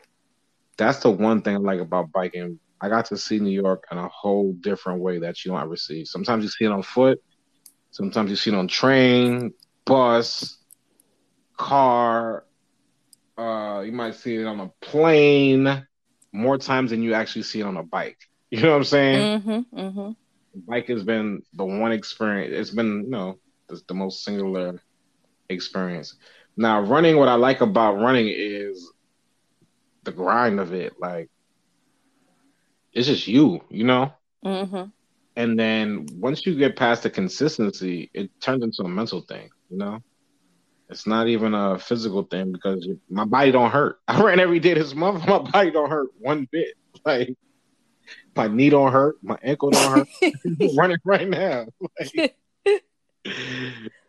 that's 0.77 1.01
the 1.01 1.11
one 1.11 1.43
thing 1.43 1.57
I 1.57 1.59
like 1.59 1.81
about 1.81 2.13
biking. 2.13 2.61
I 2.81 2.89
got 2.89 3.07
to 3.07 3.17
see 3.17 3.41
New 3.41 3.51
York 3.51 3.85
in 3.91 3.99
a 3.99 4.09
whole 4.09 4.53
different 4.53 5.01
way 5.01 5.19
that 5.19 5.45
you 5.45 5.51
don't 5.51 5.61
ever 5.61 5.77
see. 5.77 6.05
Sometimes 6.05 6.45
you 6.45 6.51
see 6.51 6.67
it 6.67 6.73
on 6.73 6.83
foot, 6.83 7.21
Sometimes 7.91 8.31
you 8.31 8.37
see 8.37 8.51
it 8.51 8.57
on 8.57 8.69
train, 8.69 9.53
bus, 9.85 10.59
car. 11.57 12.45
Uh, 13.37 13.83
you 13.85 13.93
might 13.93 14.15
see 14.15 14.37
it 14.37 14.47
on 14.47 14.61
a 14.61 14.69
plane 14.81 15.87
more 16.33 16.59
times 16.59 16.91
than 16.91 17.03
you 17.03 17.15
actually 17.15 17.43
see 17.43 17.61
it 17.61 17.65
on 17.65 17.77
a 17.77 17.83
bike. 17.83 18.19
You 18.51 18.63
know 18.63 18.71
what 18.71 18.77
I'm 18.79 18.85
saying? 18.85 19.41
Mm-hmm, 19.41 19.79
mm-hmm. 19.79 20.11
Bike 20.67 20.89
has 20.89 21.03
been 21.03 21.43
the 21.53 21.67
one 21.67 21.93
experience. 21.93 22.55
It's 22.57 22.71
been, 22.75 23.05
you 23.05 23.11
know, 23.11 23.39
the, 23.69 23.79
the 23.87 23.93
most 23.93 24.25
singular 24.25 24.81
experience. 25.51 26.17
Now, 26.57 26.81
running, 26.81 27.19
what 27.19 27.29
I 27.29 27.35
like 27.35 27.61
about 27.61 28.01
running 28.01 28.29
is 28.29 28.91
the 30.05 30.13
grind 30.13 30.61
of 30.61 30.73
it. 30.73 30.95
Like, 30.99 31.29
it's 32.95 33.07
just 33.07 33.29
you, 33.29 33.61
you 33.69 33.85
know? 33.85 34.13
Mm-hmm. 34.43 34.85
And 35.39 35.57
then 35.57 36.09
once 36.15 36.45
you 36.45 36.57
get 36.57 36.75
past 36.75 37.05
the 37.05 37.11
consistency, 37.11 38.11
it 38.13 38.29
turns 38.41 38.65
into 38.65 38.83
a 38.83 38.89
mental 38.89 39.21
thing, 39.21 39.49
you 39.71 39.79
know? 39.79 40.01
It's 40.91 41.07
not 41.07 41.29
even 41.29 41.55
a 41.55 41.79
physical 41.79 42.25
thing 42.25 42.51
because 42.51 42.89
my 43.09 43.25
body 43.25 43.53
don't 43.53 43.71
hurt. 43.71 44.01
I 44.09 44.21
ran 44.21 44.41
every 44.41 44.59
day 44.59 44.75
this 44.75 44.97
month. 44.97 45.25
My 45.29 45.39
body 45.39 45.71
don't 45.71 45.91
hurt 45.91 46.09
one 46.19 46.49
bit. 46.51 46.75
Like 47.05 47.37
my 48.35 48.49
knee 48.49 48.71
don't 48.71 48.91
hurt, 48.91 49.17
my 49.23 49.39
ankle 49.43 49.71
don't 49.71 49.99
hurt. 49.99 50.09
running 50.77 50.99
right 51.05 51.29
now. 51.29 51.67
Like, 51.81 52.37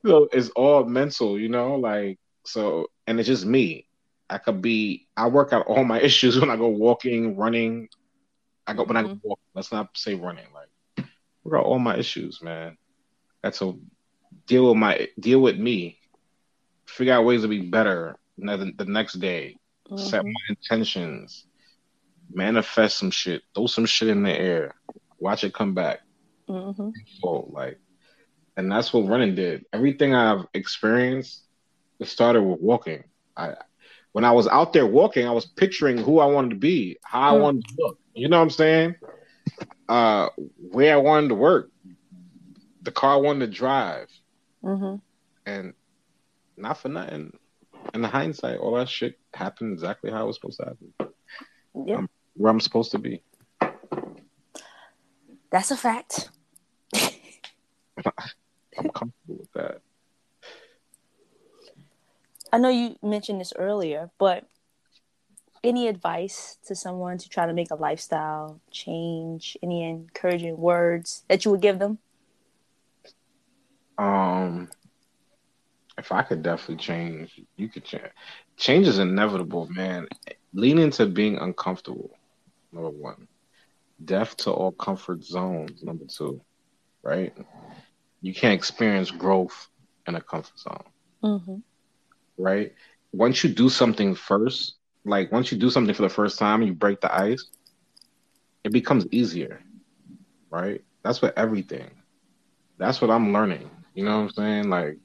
so 0.03 0.29
it's 0.31 0.49
all 0.49 0.85
mental, 0.85 1.39
you 1.39 1.49
know, 1.49 1.75
like 1.75 2.17
so 2.43 2.87
and 3.05 3.19
it's 3.19 3.27
just 3.27 3.45
me. 3.45 3.85
I 4.31 4.39
could 4.39 4.63
be 4.63 5.07
I 5.15 5.27
work 5.27 5.53
out 5.53 5.67
all 5.67 5.83
my 5.83 5.99
issues 6.01 6.39
when 6.39 6.49
I 6.49 6.55
go 6.55 6.69
walking, 6.69 7.37
running. 7.37 7.87
I 8.65 8.73
go 8.73 8.81
mm-hmm. 8.81 8.93
when 8.93 8.97
I 8.97 9.01
go 9.03 9.09
mm-hmm. 9.09 9.27
walk, 9.27 9.39
let's 9.53 9.71
not 9.71 9.95
say 9.95 10.15
running, 10.15 10.47
like 10.55 10.58
work 11.49 11.59
out 11.59 11.65
all 11.65 11.79
my 11.79 11.97
issues, 11.97 12.41
man. 12.41 12.77
That's 13.41 13.61
a 13.61 13.73
deal 14.47 14.69
with 14.69 14.77
my 14.77 15.07
deal 15.19 15.41
with 15.41 15.57
me. 15.57 15.99
Figure 16.85 17.13
out 17.13 17.25
ways 17.25 17.41
to 17.43 17.47
be 17.47 17.61
better 17.61 18.17
the, 18.37 18.73
the 18.77 18.85
next 18.85 19.13
day. 19.13 19.57
Mm-hmm. 19.89 19.97
Set 19.97 20.25
my 20.25 20.31
intentions. 20.49 21.45
Manifest 22.31 22.97
some 22.97 23.11
shit. 23.11 23.43
Throw 23.55 23.67
some 23.67 23.85
shit 23.85 24.09
in 24.09 24.23
the 24.23 24.31
air. 24.31 24.75
Watch 25.19 25.43
it 25.43 25.53
come 25.53 25.73
back. 25.73 25.99
Mm-hmm. 26.47 26.89
Like 27.53 27.79
and 28.57 28.71
that's 28.71 28.91
what 28.91 29.07
running 29.07 29.35
did. 29.35 29.65
Everything 29.71 30.13
I've 30.13 30.45
experienced, 30.53 31.43
it 31.99 32.07
started 32.07 32.43
with 32.43 32.59
walking. 32.59 33.05
I 33.37 33.55
when 34.11 34.25
I 34.25 34.31
was 34.31 34.47
out 34.47 34.73
there 34.73 34.87
walking, 34.87 35.27
I 35.27 35.31
was 35.31 35.45
picturing 35.45 35.97
who 35.97 36.19
I 36.19 36.25
wanted 36.25 36.49
to 36.49 36.55
be, 36.55 36.97
how 37.03 37.35
I 37.35 37.37
mm. 37.37 37.41
wanted 37.41 37.67
to 37.67 37.75
look. 37.79 37.99
You 38.13 38.27
know 38.27 38.37
what 38.37 38.43
I'm 38.43 38.49
saying? 38.49 38.95
Uh, 39.87 40.29
where 40.71 40.93
I 40.93 40.97
wanted 40.97 41.29
to 41.29 41.35
work, 41.35 41.71
the 42.81 42.91
car 42.91 43.13
I 43.13 43.17
wanted 43.17 43.47
to 43.47 43.51
drive, 43.51 44.07
mm-hmm. 44.63 44.95
and 45.45 45.73
not 46.57 46.77
for 46.77 46.89
nothing. 46.89 47.37
In 47.93 48.01
the 48.01 48.07
hindsight, 48.07 48.59
all 48.59 48.75
that 48.75 48.89
shit 48.89 49.17
happened 49.33 49.73
exactly 49.73 50.11
how 50.11 50.23
it 50.23 50.27
was 50.27 50.35
supposed 50.35 50.59
to 50.59 50.65
happen. 50.65 51.13
Yeah, 51.87 51.97
I'm, 51.97 52.09
where 52.35 52.51
I'm 52.51 52.59
supposed 52.59 52.91
to 52.91 52.99
be. 52.99 53.23
That's 55.51 55.71
a 55.71 55.77
fact. 55.77 56.29
I'm 56.93 58.89
comfortable 58.93 59.37
with 59.39 59.51
that. 59.53 59.81
I 62.51 62.57
know 62.57 62.69
you 62.69 62.95
mentioned 63.01 63.41
this 63.41 63.53
earlier, 63.55 64.09
but 64.17 64.45
any 65.63 65.87
advice 65.87 66.57
to 66.65 66.75
someone 66.75 67.17
to 67.17 67.29
try 67.29 67.45
to 67.45 67.53
make 67.53 67.71
a 67.71 67.75
lifestyle 67.75 68.59
change? 68.71 69.57
Any 69.61 69.89
encouraging 69.89 70.57
words 70.57 71.23
that 71.27 71.45
you 71.45 71.51
would 71.51 71.61
give 71.61 71.79
them? 71.79 71.99
Um, 73.97 74.69
if 75.97 76.11
I 76.11 76.21
could 76.23 76.41
definitely 76.41 76.77
change, 76.77 77.41
you 77.57 77.67
could 77.67 77.83
change. 77.83 78.11
Change 78.57 78.87
is 78.87 78.99
inevitable, 78.99 79.67
man. 79.69 80.07
Lean 80.53 80.79
into 80.79 81.05
being 81.05 81.37
uncomfortable. 81.37 82.11
Number 82.71 82.89
one, 82.89 83.27
deaf 84.03 84.37
to 84.37 84.51
all 84.51 84.71
comfort 84.71 85.23
zones. 85.23 85.83
Number 85.83 86.05
two, 86.05 86.41
right? 87.03 87.33
you 88.21 88.33
can't 88.33 88.53
experience 88.53 89.11
growth 89.11 89.69
in 90.07 90.15
a 90.15 90.21
comfort 90.21 90.59
zone. 90.59 90.83
Mm-hmm. 91.23 91.55
Right? 92.37 92.73
Once 93.11 93.43
you 93.43 93.49
do 93.49 93.69
something 93.69 94.15
first, 94.15 94.75
like 95.05 95.31
once 95.31 95.51
you 95.51 95.57
do 95.57 95.69
something 95.69 95.93
for 95.93 96.01
the 96.01 96.09
first 96.09 96.39
time, 96.39 96.61
and 96.61 96.67
you 96.67 96.73
break 96.73 97.01
the 97.01 97.13
ice, 97.13 97.45
it 98.63 98.71
becomes 98.71 99.05
easier. 99.11 99.61
Right? 100.49 100.83
That's 101.03 101.21
what 101.21 101.37
everything. 101.37 101.91
That's 102.77 103.01
what 103.01 103.11
I'm 103.11 103.33
learning. 103.33 103.69
You 103.93 104.05
know 104.05 104.17
what 104.17 104.23
I'm 104.23 104.29
saying? 104.31 104.69
Like, 104.69 104.97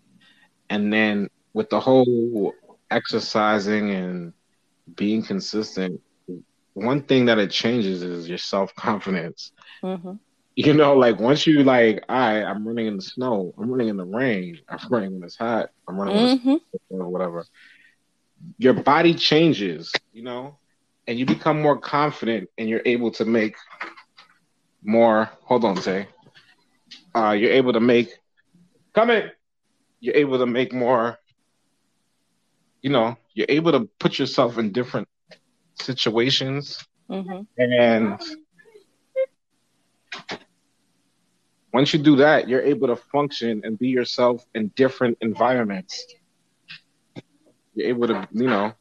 and 0.71 0.93
then 0.93 1.29
with 1.53 1.71
the 1.71 1.81
whole 1.81 2.55
exercising 2.91 3.91
and 3.91 4.33
being 4.97 5.23
consistent, 5.23 6.01
one 6.75 7.03
thing 7.03 7.27
that 7.27 7.39
it 7.39 7.51
changes 7.51 8.03
is 8.03 8.29
your 8.29 8.39
self 8.39 8.75
confidence. 8.75 9.53
Mm-hmm. 9.83 10.15
You 10.57 10.73
know, 10.73 10.95
like 10.95 11.19
once 11.19 11.47
you 11.47 11.65
like, 11.65 12.05
all 12.09 12.17
right, 12.17 12.43
I'm 12.43 12.67
running 12.67 12.87
in 12.87 12.97
the 12.97 13.03
snow, 13.03 13.53
I'm 13.59 13.69
running 13.71 13.89
in 13.89 13.97
the 13.97 14.05
rain, 14.05 14.61
I'm 14.69 14.79
running 14.91 15.15
when 15.15 15.25
it's 15.25 15.37
hot, 15.37 15.71
I'm 15.89 15.97
running 15.97 16.39
mm-hmm. 16.39 16.55
or 16.91 17.09
whatever. 17.09 17.45
Your 18.59 18.75
body 18.75 19.15
changes, 19.15 19.93
you 20.13 20.23
know, 20.23 20.59
and 21.07 21.19
you 21.19 21.27
become 21.27 21.61
more 21.61 21.79
confident, 21.79 22.49
and 22.59 22.69
you're 22.69 22.83
able 22.85 23.11
to 23.13 23.25
make 23.25 23.57
more. 24.83 25.31
Hold 25.43 25.65
on, 25.65 25.81
say, 25.81 26.09
uh, 27.15 27.33
you're 27.33 27.53
able 27.53 27.73
to 27.73 27.81
make. 27.81 28.11
Come 28.93 29.11
in. 29.11 29.31
You're 30.01 30.17
able 30.17 30.39
to 30.39 30.47
make 30.47 30.73
more. 30.73 31.19
You 32.83 32.91
know, 32.91 33.17
you're 33.33 33.47
able 33.49 33.73
to 33.73 33.89
put 33.99 34.19
yourself 34.19 34.59
in 34.59 34.73
different 34.73 35.09
situations, 35.81 36.85
mm-hmm. 37.09 37.43
and 37.59 38.21
once 41.73 41.93
you 41.93 41.99
do 41.99 42.15
that, 42.17 42.49
you're 42.49 42.63
able 42.63 42.87
to 42.87 42.97
function 42.97 43.63
and 43.65 43.77
be 43.77 43.89
yourself 43.89 44.47
in 44.55 44.69
different 44.77 45.19
environments. 45.21 46.07
You're 47.75 47.89
able 47.89 48.09
to, 48.09 48.29
you 48.33 48.47
know, 48.47 48.73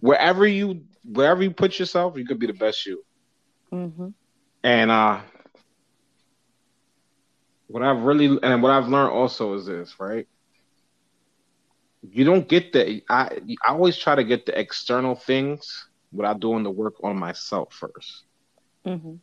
wherever 0.00 0.46
you 0.46 0.84
wherever 1.04 1.42
you 1.42 1.50
put 1.50 1.78
yourself, 1.78 2.16
you 2.16 2.24
could 2.24 2.38
be 2.38 2.46
the 2.46 2.52
best 2.52 2.84
you. 2.86 3.04
Mm-hmm. 3.72 4.08
And 4.62 4.90
uh, 4.90 5.20
what 7.66 7.82
I've 7.82 8.02
really 8.02 8.38
and 8.42 8.62
what 8.62 8.72
I've 8.72 8.88
learned 8.88 9.12
also 9.12 9.54
is 9.54 9.66
this, 9.66 9.94
right? 10.00 10.26
You 12.10 12.24
don't 12.24 12.48
get 12.48 12.72
the 12.72 13.02
I 13.08 13.40
I 13.62 13.72
always 13.72 13.96
try 13.96 14.14
to 14.14 14.24
get 14.24 14.46
the 14.46 14.58
external 14.58 15.14
things 15.14 15.88
without 16.12 16.40
doing 16.40 16.62
the 16.62 16.70
work 16.70 16.94
on 17.04 17.18
myself 17.18 17.78
1st 17.78 18.22
mm-hmm. 18.86 19.14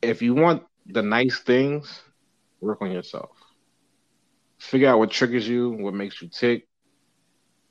If 0.00 0.22
you 0.22 0.34
want 0.34 0.62
the 0.86 1.02
nice 1.02 1.38
things, 1.38 2.02
work 2.60 2.80
on 2.80 2.90
yourself. 2.90 3.30
Figure 4.58 4.88
out 4.88 4.98
what 4.98 5.10
triggers 5.10 5.46
you, 5.46 5.70
what 5.70 5.94
makes 5.94 6.20
you 6.22 6.28
tick. 6.28 6.66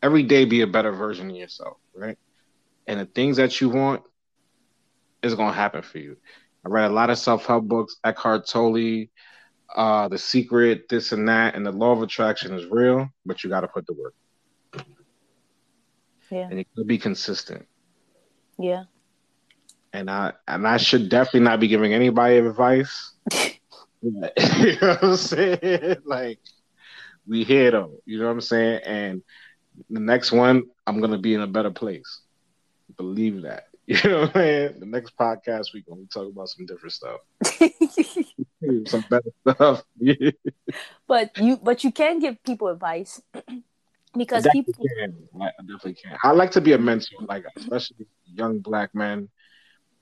Every 0.04 0.22
day 0.22 0.46
be 0.46 0.62
a 0.62 0.68
better 0.68 0.92
version 0.92 1.32
of 1.32 1.36
yourself, 1.36 1.78
right? 1.96 2.18
And 2.86 3.00
the 3.00 3.06
things 3.06 3.38
that 3.38 3.60
you 3.60 3.70
want 3.70 4.04
is 5.24 5.34
gonna 5.34 5.54
happen 5.54 5.82
for 5.82 5.98
you. 5.98 6.18
I 6.66 6.70
read 6.70 6.92
a 6.92 6.94
lot 6.94 7.10
of 7.10 7.18
self-help 7.18 7.64
books, 7.64 7.96
Eckhart 8.04 8.46
Tolle, 8.46 9.06
uh, 9.76 10.08
The 10.10 10.18
Secret, 10.18 10.90
this 10.90 11.12
and 11.12 11.28
that, 11.28 11.56
and 11.56 11.66
the 11.66 11.72
law 11.72 11.94
of 11.94 12.02
attraction 12.04 12.54
is 12.54 12.66
real, 12.66 13.08
but 13.26 13.44
you 13.44 13.50
gotta 13.50 13.68
put 13.68 13.88
the 13.88 13.94
work. 13.94 14.14
Yeah. 16.30 16.48
And 16.50 16.60
you 16.60 16.66
gotta 16.76 16.86
be 16.86 17.00
consistent. 17.00 17.66
Yeah 18.60 18.84
and 19.94 20.10
I 20.10 20.34
and 20.48 20.68
I 20.68 20.78
should 20.78 21.08
definitely 21.08 21.42
not 21.42 21.60
be 21.60 21.68
giving 21.68 21.94
anybody 21.94 22.38
advice. 22.38 23.14
you 24.04 24.12
know 24.12 24.98
what 25.00 25.04
I'm 25.04 25.16
saying? 25.16 25.98
Like 26.04 26.40
we 27.26 27.46
here 27.46 27.72
though, 27.72 28.02
you 28.06 28.20
know 28.20 28.26
what 28.26 28.32
I'm 28.32 28.42
saying? 28.42 28.82
And 28.84 29.22
the 29.90 30.00
next 30.00 30.32
one, 30.32 30.64
I'm 30.86 31.02
gonna 31.02 31.18
be 31.18 31.34
in 31.34 31.42
a 31.42 31.48
better 31.48 31.72
place. 31.72 32.22
Believe 32.98 33.44
that. 33.44 33.66
You 33.86 33.98
know 34.10 34.22
what 34.22 34.28
I'm 34.30 34.34
saying? 34.34 34.80
The 34.80 34.86
next 34.86 35.18
podcast 35.18 35.74
we're 35.74 35.84
gonna 35.86 36.06
talk 36.06 36.32
about 36.32 36.48
some 36.48 36.66
different 36.66 36.94
stuff. 36.94 37.20
some 38.88 39.04
better 39.10 39.30
stuff. 39.42 39.84
but 41.08 41.38
you 41.38 41.58
but 41.58 41.84
you 41.84 41.92
can 41.92 42.20
give 42.20 42.42
people 42.44 42.70
advice 42.70 43.22
because 44.18 44.48
people 44.54 44.74
can. 44.98 45.28
I 45.42 45.50
definitely 45.60 45.96
can. 45.96 46.18
I 46.24 46.32
like 46.32 46.52
to 46.52 46.62
be 46.62 46.72
a 46.72 46.78
mentor, 46.78 47.26
like 47.28 47.44
especially 47.58 48.08
young 48.26 48.60
black 48.60 48.96
men 48.96 49.28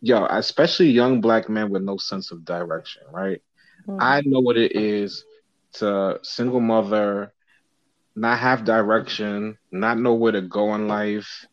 yo, 0.01 0.25
especially 0.25 0.89
young 0.89 1.21
black 1.21 1.47
men 1.47 1.69
with 1.69 1.83
no 1.83 1.97
sense 1.97 2.31
of 2.31 2.43
direction, 2.43 3.03
right? 3.11 3.41
Mm-hmm. 3.87 3.97
I 4.01 4.21
know 4.25 4.39
what 4.39 4.57
it 4.57 4.75
is 4.75 5.23
to 5.73 6.19
single 6.23 6.59
mother, 6.59 7.33
not 8.15 8.39
have 8.39 8.65
direction, 8.65 9.57
not 9.71 9.99
know 9.99 10.13
where 10.13 10.31
to 10.31 10.41
go 10.41 10.75
in 10.75 10.87
life. 10.87 11.45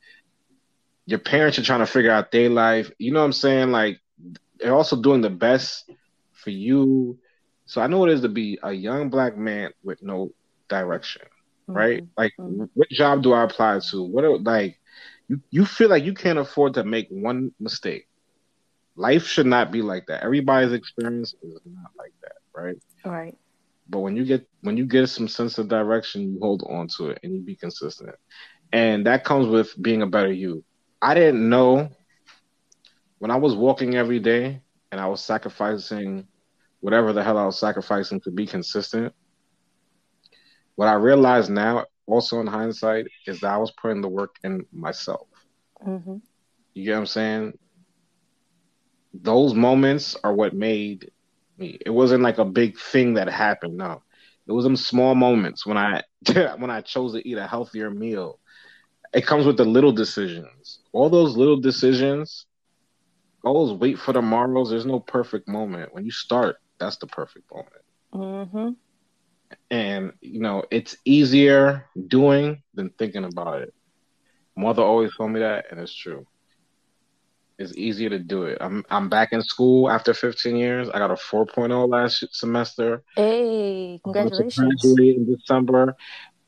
Your 1.07 1.19
parents 1.19 1.59
are 1.59 1.63
trying 1.63 1.81
to 1.81 1.87
figure 1.87 2.11
out 2.11 2.31
their 2.31 2.49
life. 2.49 2.91
You 2.99 3.13
know 3.13 3.21
what 3.21 3.27
I'm 3.27 3.33
saying? 3.33 3.71
Like 3.71 4.01
they're 4.59 4.75
also 4.75 5.01
doing 5.01 5.21
the 5.21 5.31
best 5.31 5.91
for 6.33 6.51
you. 6.51 7.19
So 7.67 7.81
I 7.81 7.87
know 7.87 7.99
what 7.99 8.11
it 8.11 8.15
is 8.15 8.21
to 8.23 8.29
be 8.29 8.59
a 8.63 8.73
young 8.73 9.11
black 9.11 9.37
man 9.37 9.71
with 9.83 10.03
no 10.03 10.33
direction, 10.69 11.23
mm-hmm. 11.69 11.77
right? 11.77 12.05
Like, 12.17 12.33
mm-hmm. 12.39 12.65
what 12.75 12.89
job 12.91 13.23
do 13.23 13.33
I 13.33 13.45
apply 13.45 13.81
to? 13.91 14.03
What 14.03 14.25
are, 14.25 14.39
like 14.39 14.79
you, 15.29 15.41
you 15.51 15.65
feel 15.65 15.89
like 15.89 16.05
you 16.05 16.15
can't 16.15 16.39
afford 16.39 16.75
to 16.75 16.85
make 16.85 17.09
one 17.11 17.53
mistake 17.61 18.09
life 18.99 19.27
should 19.27 19.47
not 19.47 19.71
be 19.73 19.81
like 19.81 20.07
that. 20.09 20.23
Everybody's 20.23 20.73
experience 20.73 21.35
is 21.43 21.61
not 21.65 21.93
like 21.97 22.13
that, 22.23 22.37
right? 22.53 22.77
Right. 23.05 23.39
But 23.89 24.01
when 24.01 24.17
you 24.17 24.25
get 24.25 24.47
when 24.61 24.77
you 24.77 24.85
get 24.85 25.07
some 25.09 25.29
sense 25.29 25.59
of 25.59 25.69
direction, 25.69 26.33
you 26.33 26.39
hold 26.41 26.63
on 26.69 26.89
to 26.97 27.11
it 27.11 27.21
and 27.23 27.35
you 27.35 27.41
be 27.41 27.57
consistent. 27.57 28.15
And 28.73 29.07
that 29.07 29.25
comes 29.25 29.47
with 29.47 29.81
being 29.81 30.03
a 30.03 30.07
better 30.07 30.33
you. 30.33 30.65
I 31.01 31.15
didn't 31.15 31.49
know 31.49 31.89
when 33.19 33.31
I 33.31 33.37
was 33.37 33.55
walking 33.55 33.95
every 33.95 34.21
day 34.21 34.61
and 34.93 35.01
I 35.01 35.07
was 35.07 35.23
sacrificing 35.23 36.27
whatever 36.81 37.13
the 37.13 37.25
hell 37.25 37.39
I 37.39 37.47
was 37.47 37.59
sacrificing 37.59 38.21
to 38.23 38.31
be 38.31 38.47
consistent. 38.47 39.15
What 40.75 40.89
I 40.89 40.95
realize 40.95 41.49
now, 41.49 41.87
also 42.07 42.41
in 42.41 42.47
hindsight, 42.47 43.07
is 43.27 43.41
that 43.41 43.53
I 43.53 43.57
was 43.57 43.73
putting 43.73 44.01
the 44.01 44.09
work 44.09 44.37
in 44.45 44.65
myself. 44.71 45.27
Mm-hmm. 45.85 46.17
You 46.75 46.85
get 46.85 46.93
what 46.93 46.99
I'm 46.99 47.07
saying? 47.07 47.59
those 49.23 49.55
moments 49.55 50.17
are 50.23 50.35
what 50.35 50.55
made. 50.55 51.11
It 51.59 51.91
wasn't 51.93 52.23
like 52.23 52.39
a 52.39 52.45
big 52.45 52.79
thing 52.79 53.15
that 53.15 53.29
happened. 53.29 53.77
No, 53.77 54.03
it 54.47 54.53
was 54.53 54.65
some 54.65 54.77
small 54.77 55.15
moments 55.15 55.67
when 55.67 55.77
I 55.77 56.03
when 56.57 56.71
I 56.71 56.81
chose 56.81 57.13
to 57.15 57.29
eat 57.29 57.39
a 57.39 57.47
healthier 57.47 57.91
meal. 57.91 58.39
It 59.13 59.27
comes 59.27 59.47
with 59.47 59.57
the 59.57 59.65
little 59.65 59.93
decisions. 59.93 60.81
All 60.93 61.11
those 61.11 61.37
little 61.37 61.61
decisions. 61.61 62.47
Always 63.45 63.79
wait 63.79 63.99
for 63.99 64.13
tomorrows. 64.13 64.71
There's 64.71 64.85
no 64.85 65.01
perfect 65.01 65.49
moment. 65.49 65.95
When 65.95 66.05
you 66.05 66.11
start, 66.11 66.57
that's 66.79 66.97
the 66.99 67.07
perfect 67.07 67.51
moment. 67.53 67.85
Mm-hmm. 68.13 68.69
And 69.71 70.13
you 70.21 70.41
know, 70.41 70.65
it's 70.71 70.97
easier 71.05 71.87
doing 72.09 72.63
than 72.75 72.91
thinking 72.91 73.25
about 73.25 73.63
it. 73.63 73.73
Mother 74.57 74.83
always 74.83 75.15
told 75.17 75.31
me 75.31 75.41
that, 75.41 75.67
and 75.71 75.81
it's 75.81 75.95
true. 75.95 76.27
It's 77.59 77.77
easier 77.77 78.11
to 78.11 78.19
do 78.19 78.45
it. 78.45 78.59
I'm 78.61 78.85
I'm 78.91 79.09
back 79.09 79.33
in 79.33 79.43
school 79.43 79.91
after 79.91 80.15
15 80.15 80.57
years. 80.57 80.89
I 80.91 80.99
got 80.99 81.11
a 81.11 81.17
4.0 81.17 81.89
last 81.89 82.25
semester. 82.33 83.03
Hey, 83.17 84.01
congratulations! 84.03 84.83
In 84.97 85.27
December. 85.27 85.95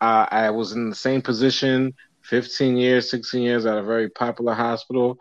Uh, 0.01 0.27
I 0.31 0.51
was 0.51 0.73
in 0.73 0.89
the 0.91 0.97
same 0.97 1.23
position 1.23 1.93
15 2.25 2.77
years, 2.77 3.11
16 3.11 3.43
years 3.43 3.67
at 3.67 3.77
a 3.79 3.83
very 3.83 4.09
popular 4.11 4.55
hospital. 4.55 5.17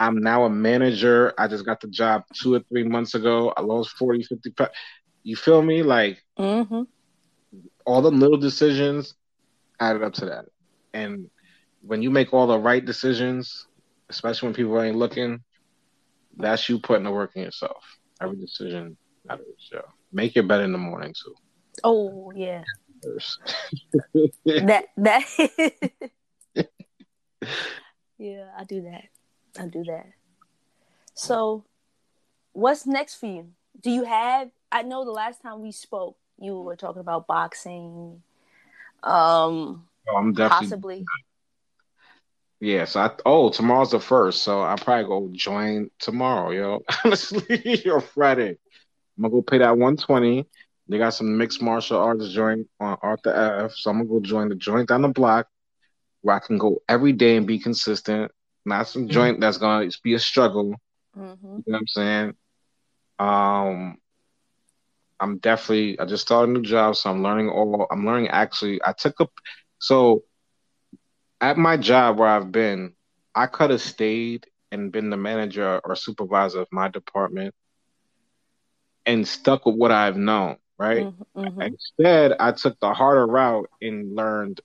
I'm 0.00 0.18
now 0.18 0.44
a 0.44 0.50
manager. 0.50 1.32
I 1.38 1.48
just 1.48 1.64
got 1.66 1.80
the 1.80 1.88
job 1.88 2.22
two 2.34 2.54
or 2.54 2.60
three 2.68 2.84
months 2.84 3.14
ago. 3.14 3.52
I 3.56 3.62
lost 3.62 3.90
40, 3.98 4.22
50 4.22 4.50
pounds. 4.50 4.70
You 5.22 5.36
feel 5.36 5.62
me? 5.62 5.82
Like 5.82 6.18
Mm-hmm. 6.38 6.82
all 7.86 8.02
the 8.02 8.10
little 8.10 8.38
decisions 8.38 9.14
added 9.80 10.02
up 10.02 10.14
to 10.14 10.26
that. 10.26 10.46
And 10.92 11.28
when 11.80 12.02
you 12.02 12.10
make 12.10 12.32
all 12.32 12.46
the 12.46 12.58
right 12.58 12.84
decisions, 12.84 13.66
especially 14.08 14.48
when 14.48 14.54
people 14.54 14.80
ain't 14.80 14.96
looking, 14.96 15.42
that's 16.36 16.68
you 16.68 16.78
putting 16.78 17.04
the 17.04 17.10
work 17.10 17.32
in 17.34 17.42
yourself. 17.42 17.82
Every 18.20 18.36
decision 18.36 18.96
matters. 19.26 19.46
Yeah. 19.72 19.80
Make 20.12 20.34
your 20.34 20.44
bed 20.44 20.62
in 20.62 20.72
the 20.72 20.78
morning 20.78 21.12
too. 21.12 21.34
Oh 21.84 22.32
yeah, 22.34 22.62
that 24.56 24.86
that. 24.96 25.24
yeah, 28.18 28.46
I 28.56 28.64
do 28.64 28.82
that. 28.82 29.04
I 29.58 29.66
do 29.66 29.84
that. 29.84 30.06
So, 31.14 31.64
what's 32.52 32.86
next 32.86 33.16
for 33.16 33.26
you? 33.26 33.48
Do 33.80 33.90
you 33.90 34.04
have? 34.04 34.50
I 34.72 34.82
know 34.82 35.04
the 35.04 35.10
last 35.10 35.42
time 35.42 35.60
we 35.60 35.72
spoke, 35.72 36.16
you 36.40 36.58
were 36.60 36.76
talking 36.76 37.00
about 37.00 37.26
boxing. 37.26 38.22
Um, 39.02 39.86
Oh, 40.08 40.16
I'm 40.16 40.32
definitely 40.32 40.68
possibly. 40.68 41.04
Yeah. 42.60 42.84
So 42.84 43.00
I 43.00 43.10
oh 43.24 43.50
tomorrow's 43.50 43.90
the 43.90 44.00
first, 44.00 44.42
so 44.42 44.60
I'll 44.62 44.76
probably 44.76 45.04
go 45.06 45.28
join 45.32 45.90
tomorrow, 45.98 46.50
yo. 46.50 46.80
Honestly, 47.04 47.82
or 47.86 48.00
Friday. 48.00 48.58
I'm 49.16 49.22
gonna 49.22 49.32
go 49.32 49.42
pay 49.42 49.58
that 49.58 49.76
120. 49.78 50.46
They 50.88 50.98
got 50.98 51.10
some 51.14 51.36
mixed 51.38 51.62
martial 51.62 51.98
arts 51.98 52.32
joint 52.32 52.66
on 52.80 52.96
Arthur 53.02 53.34
Ave. 53.34 53.74
So 53.76 53.90
I'm 53.90 53.98
gonna 53.98 54.08
go 54.08 54.20
join 54.20 54.48
the 54.48 54.54
joint 54.56 54.88
down 54.88 55.02
the 55.02 55.08
block 55.08 55.46
where 56.22 56.36
I 56.36 56.40
can 56.40 56.58
go 56.58 56.82
every 56.88 57.12
day 57.12 57.36
and 57.36 57.46
be 57.46 57.58
consistent. 57.58 58.30
Not 58.64 58.88
some 58.88 59.08
joint 59.08 59.40
that's 59.40 59.58
gonna 59.58 59.90
be 60.02 60.14
a 60.14 60.18
struggle. 60.18 60.74
hmm 61.14 61.58
You 61.66 61.72
know 61.72 61.76
what 61.76 61.80
I'm 61.80 61.86
saying? 61.86 62.34
Um, 63.18 63.98
I'm 65.20 65.38
definitely. 65.38 65.98
I 65.98 66.04
just 66.04 66.24
started 66.24 66.50
a 66.50 66.54
new 66.54 66.62
job, 66.62 66.96
so 66.96 67.10
I'm 67.10 67.22
learning 67.22 67.48
all. 67.48 67.86
I'm 67.90 68.04
learning 68.06 68.28
actually. 68.28 68.80
I 68.84 68.92
took 68.92 69.20
a 69.20 69.26
so 69.78 70.22
at 71.40 71.56
my 71.58 71.76
job 71.76 72.18
where 72.18 72.28
I've 72.28 72.52
been, 72.52 72.94
I 73.34 73.46
could 73.46 73.70
have 73.70 73.80
stayed 73.82 74.46
and 74.72 74.92
been 74.92 75.10
the 75.10 75.16
manager 75.16 75.80
or 75.84 75.94
supervisor 75.96 76.60
of 76.60 76.68
my 76.72 76.88
department 76.88 77.54
and 79.06 79.26
stuck 79.26 79.66
with 79.66 79.76
what 79.76 79.92
I've 79.92 80.16
known, 80.16 80.56
right? 80.78 81.08
hmm 81.34 81.60
Instead, 81.60 82.32
I 82.40 82.52
took 82.52 82.78
the 82.80 82.92
harder 82.94 83.26
route 83.26 83.68
and 83.80 84.14
learned. 84.14 84.60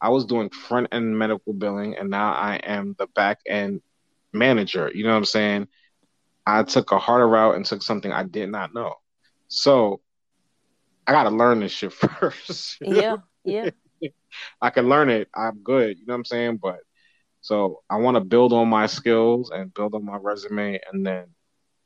I 0.00 0.10
was 0.10 0.24
doing 0.26 0.50
front 0.50 0.88
end 0.92 1.18
medical 1.18 1.52
billing, 1.54 1.96
and 1.96 2.10
now 2.10 2.32
I 2.32 2.56
am 2.56 2.94
the 2.98 3.06
back 3.08 3.40
end 3.48 3.80
manager. 4.32 4.90
You 4.94 5.04
know 5.04 5.10
what 5.10 5.16
I'm 5.18 5.24
saying? 5.24 5.68
I 6.46 6.62
took 6.64 6.92
a 6.92 6.98
harder 6.98 7.28
route 7.28 7.56
and 7.56 7.64
took 7.64 7.82
something 7.82 8.12
I 8.12 8.24
did 8.24 8.50
not 8.50 8.74
know. 8.74 8.94
So 9.48 10.00
I 11.06 11.12
got 11.12 11.24
to 11.24 11.30
learn 11.30 11.60
this 11.60 11.72
shit 11.72 11.92
first. 11.94 12.78
Yeah, 12.80 13.16
yeah. 13.44 13.70
I 14.60 14.70
can 14.70 14.88
learn 14.88 15.10
it. 15.10 15.28
I'm 15.34 15.62
good. 15.62 15.98
You 15.98 16.06
know 16.06 16.14
what 16.14 16.18
I'm 16.18 16.24
saying? 16.24 16.58
But 16.62 16.78
so 17.40 17.82
I 17.90 17.96
want 17.96 18.16
to 18.16 18.20
build 18.22 18.52
on 18.52 18.68
my 18.68 18.86
skills 18.86 19.50
and 19.50 19.72
build 19.74 19.94
on 19.94 20.04
my 20.04 20.16
resume, 20.16 20.80
and 20.92 21.06
then 21.06 21.26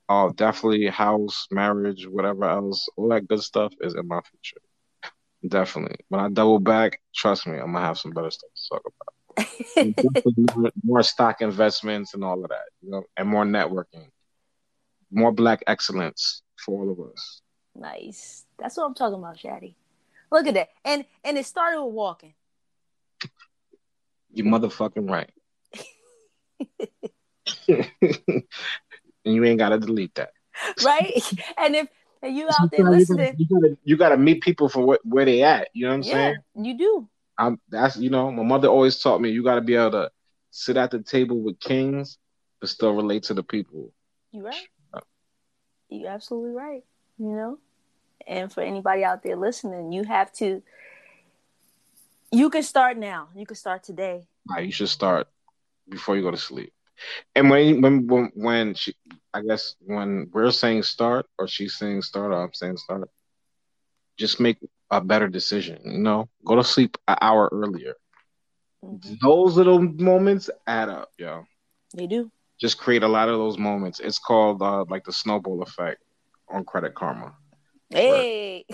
oh, 0.08 0.30
definitely 0.30 0.86
house, 0.86 1.46
marriage, 1.50 2.06
whatever 2.06 2.44
else, 2.44 2.88
all 2.96 3.08
that 3.08 3.28
good 3.28 3.42
stuff 3.42 3.72
is 3.80 3.94
in 3.94 4.06
my 4.06 4.20
future. 4.22 4.60
Definitely. 5.46 5.96
When 6.08 6.20
I 6.20 6.28
double 6.28 6.58
back, 6.58 7.00
trust 7.14 7.46
me, 7.46 7.58
I'm 7.58 7.72
gonna 7.72 7.84
have 7.84 7.98
some 7.98 8.12
better 8.12 8.30
stuff 8.30 8.50
to 8.54 8.68
talk 8.70 8.82
about. 8.86 9.14
More, 10.56 10.70
more 10.82 11.02
stock 11.04 11.40
investments 11.40 12.14
and 12.14 12.24
all 12.24 12.42
of 12.42 12.50
that, 12.50 12.64
you 12.82 12.90
know, 12.90 13.04
and 13.16 13.28
more 13.28 13.44
networking, 13.44 14.08
more 15.12 15.30
black 15.30 15.62
excellence 15.68 16.42
for 16.64 16.82
all 16.82 16.90
of 16.90 16.98
us. 17.12 17.42
nice. 17.76 18.44
That's 18.58 18.76
what 18.76 18.86
I'm 18.86 18.94
talking 18.94 19.18
about, 19.18 19.38
Shaddy. 19.38 19.74
Look 20.30 20.46
at 20.46 20.54
that. 20.54 20.68
And 20.84 21.04
and 21.24 21.38
it 21.38 21.46
started 21.46 21.82
with 21.82 21.94
walking. 21.94 22.34
You 24.32 24.44
motherfucking 24.44 25.10
right. 25.10 25.30
and 27.68 28.44
you 29.24 29.44
ain't 29.44 29.58
gotta 29.58 29.78
delete 29.78 30.14
that. 30.16 30.32
right? 30.84 31.12
and 31.56 31.76
if 31.76 31.88
and 32.22 32.36
you 32.36 32.46
out 32.46 32.70
there 32.70 32.80
Sometimes 32.80 33.08
you 33.08 33.16
listening, 33.16 33.26
gotta, 33.26 33.36
you 33.38 33.46
gotta, 33.48 33.78
you 33.84 33.96
gotta 33.96 34.16
meet 34.16 34.42
people 34.42 34.68
for 34.68 34.84
what, 34.84 35.00
where 35.04 35.24
they 35.24 35.42
at. 35.42 35.68
You 35.72 35.86
know 35.86 35.90
what 35.90 35.96
I'm 35.96 36.02
yeah, 36.02 36.12
saying? 36.12 36.36
you 36.56 36.76
do. 36.76 37.08
I'm 37.38 37.60
that's 37.68 37.96
you 37.96 38.10
know, 38.10 38.30
my 38.30 38.42
mother 38.42 38.68
always 38.68 38.98
taught 38.98 39.20
me 39.20 39.30
you 39.30 39.42
gotta 39.42 39.60
be 39.60 39.76
able 39.76 39.92
to 39.92 40.10
sit 40.50 40.76
at 40.76 40.90
the 40.90 41.02
table 41.02 41.40
with 41.40 41.60
kings 41.60 42.18
but 42.60 42.68
still 42.68 42.94
relate 42.94 43.22
to 43.24 43.34
the 43.34 43.42
people. 43.42 43.92
You 44.32 44.42
right. 44.44 44.68
You 45.88 46.06
absolutely 46.06 46.50
right. 46.50 46.84
You 47.18 47.34
know, 47.34 47.58
and 48.28 48.52
for 48.52 48.60
anybody 48.60 49.02
out 49.02 49.22
there 49.22 49.36
listening, 49.36 49.90
you 49.90 50.04
have 50.04 50.32
to. 50.34 50.62
You 52.30 52.50
can 52.50 52.62
start 52.62 52.98
now. 52.98 53.28
You 53.34 53.46
can 53.46 53.56
start 53.56 53.82
today. 53.82 54.28
Like, 54.46 54.66
you 54.66 54.72
should 54.72 54.90
start 54.90 55.28
before 55.88 56.16
you 56.16 56.22
go 56.22 56.30
to 56.30 56.36
sleep. 56.36 56.72
And 57.34 57.48
when 57.48 57.80
when 57.80 58.06
when, 58.06 58.30
when 58.34 58.74
she, 58.74 58.94
I 59.32 59.40
guess 59.40 59.76
when 59.80 60.28
we're 60.32 60.50
saying 60.50 60.82
start 60.82 61.26
or 61.38 61.48
she's 61.48 61.76
saying 61.76 62.02
start 62.02 62.32
or 62.32 62.42
I'm 62.42 62.52
saying 62.52 62.76
start, 62.76 63.08
just 64.18 64.40
make 64.40 64.58
a 64.90 65.00
better 65.00 65.28
decision. 65.28 65.78
You 65.84 65.98
know, 65.98 66.28
go 66.44 66.56
to 66.56 66.64
sleep 66.64 66.98
an 67.06 67.16
hour 67.20 67.48
earlier. 67.52 67.94
Mhm. 68.84 69.18
Those 69.20 69.56
little 69.56 69.80
moments 69.80 70.50
add 70.66 70.88
up, 70.88 71.10
yo. 71.18 71.44
They 71.94 72.06
do. 72.06 72.30
Just 72.60 72.78
create 72.78 73.04
a 73.04 73.08
lot 73.08 73.28
of 73.28 73.38
those 73.38 73.58
moments. 73.58 74.00
It's 74.00 74.18
called 74.18 74.60
uh, 74.60 74.84
like 74.88 75.04
the 75.04 75.12
snowball 75.12 75.62
effect 75.62 76.02
on 76.50 76.64
Credit 76.64 76.94
Karma. 76.94 77.32
Hey. 77.90 78.64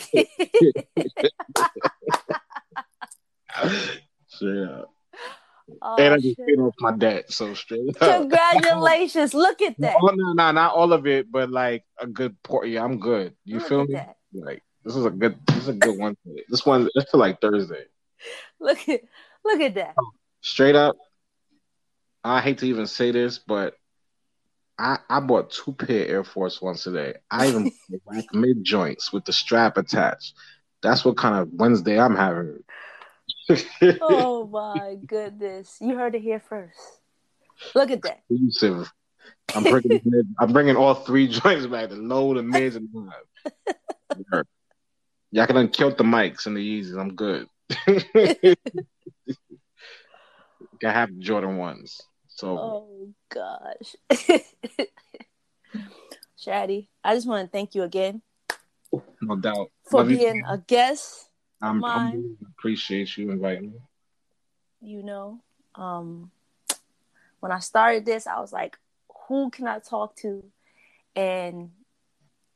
Straight 4.26 4.64
up. 4.64 4.90
oh, 5.80 5.96
and 5.96 6.14
I 6.14 6.16
oh, 6.16 6.16
just 6.16 6.36
shit. 6.36 6.46
paid 6.46 6.58
off 6.58 6.74
my 6.80 6.92
debt, 6.92 7.30
so 7.32 7.54
straight 7.54 8.02
up. 8.02 8.20
Congratulations! 8.20 9.34
Look 9.34 9.62
at 9.62 9.78
that. 9.78 9.96
Oh 10.00 10.08
no, 10.08 10.32
no, 10.32 10.50
not 10.50 10.74
all 10.74 10.92
of 10.92 11.06
it, 11.06 11.30
but 11.30 11.50
like 11.50 11.84
a 11.98 12.06
good 12.06 12.40
port. 12.42 12.68
Yeah, 12.68 12.82
I'm 12.82 12.98
good. 12.98 13.34
You 13.44 13.58
Look 13.58 13.68
feel 13.68 13.84
me? 13.84 13.94
that. 13.94 14.16
Like 14.32 14.62
this 14.84 14.96
is 14.96 15.06
a 15.06 15.10
good, 15.10 15.38
this 15.46 15.58
is 15.58 15.68
a 15.68 15.74
good 15.74 15.98
one. 15.98 16.16
This 16.48 16.66
one, 16.66 16.88
it's 16.94 17.10
till 17.10 17.20
like 17.20 17.40
Thursday. 17.40 17.84
Look 18.60 18.88
at 18.88 19.00
look 19.44 19.60
at 19.60 19.74
that. 19.74 19.94
Straight 20.40 20.74
up, 20.74 20.96
I 22.22 22.40
hate 22.40 22.58
to 22.58 22.66
even 22.66 22.86
say 22.86 23.10
this, 23.10 23.38
but 23.38 23.74
I 24.78 24.98
I 25.08 25.20
bought 25.20 25.50
two 25.50 25.72
pair 25.72 26.06
Air 26.06 26.24
Force 26.24 26.60
Ones 26.60 26.82
today. 26.82 27.14
I 27.30 27.48
even 27.48 27.70
black 28.06 28.24
mid 28.32 28.64
joints 28.64 29.12
with 29.12 29.24
the 29.24 29.32
strap 29.32 29.76
attached. 29.76 30.34
That's 30.82 31.04
what 31.04 31.16
kind 31.16 31.36
of 31.36 31.48
Wednesday 31.52 31.98
I'm 31.98 32.16
having. 32.16 32.58
Oh 34.00 34.46
my 34.52 34.96
goodness! 35.06 35.78
You 35.80 35.96
heard 35.96 36.14
it 36.14 36.22
here 36.22 36.40
first. 36.40 36.78
Look 37.74 37.90
at 37.90 38.02
that. 38.02 38.22
Exclusive. 38.28 38.90
I'm 39.54 39.64
bringing 39.64 40.00
I'm 40.38 40.52
bringing 40.52 40.76
all 40.76 40.94
three 40.94 41.28
joints 41.28 41.66
back: 41.66 41.90
the 41.90 41.96
low, 41.96 42.34
the 42.34 42.42
mids, 42.42 42.76
and 42.76 42.88
the 42.92 43.10
high. 44.32 44.42
Y'all 45.30 45.46
can 45.46 45.68
kill 45.68 45.90
the 45.90 46.04
mics 46.04 46.46
and 46.46 46.56
the 46.56 46.82
Yeezys. 46.82 46.98
I'm 46.98 47.14
good. 47.14 47.48
I 50.84 50.92
have 50.92 51.16
Jordan 51.18 51.56
ones. 51.56 52.00
So 52.34 52.58
Oh 52.58 53.08
gosh. 53.28 53.96
Shaddy, 56.38 56.88
I 57.02 57.14
just 57.14 57.26
want 57.26 57.46
to 57.46 57.50
thank 57.50 57.74
you 57.74 57.82
again 57.82 58.22
no 59.22 59.36
doubt. 59.36 59.70
for 59.90 60.00
Love 60.00 60.10
you. 60.10 60.18
being 60.18 60.42
a 60.48 60.58
guest. 60.58 61.28
I'm, 61.62 61.80
mine. 61.80 62.36
I'm 62.42 62.46
appreciate 62.58 63.16
you 63.16 63.30
inviting 63.30 63.72
me. 63.72 63.78
You 64.80 65.02
know, 65.02 65.40
um, 65.74 66.30
when 67.40 67.50
I 67.50 67.58
started 67.58 68.04
this, 68.04 68.26
I 68.26 68.38
was 68.40 68.52
like, 68.52 68.76
who 69.28 69.50
can 69.50 69.66
I 69.66 69.78
talk 69.78 70.14
to? 70.16 70.44
and 71.16 71.70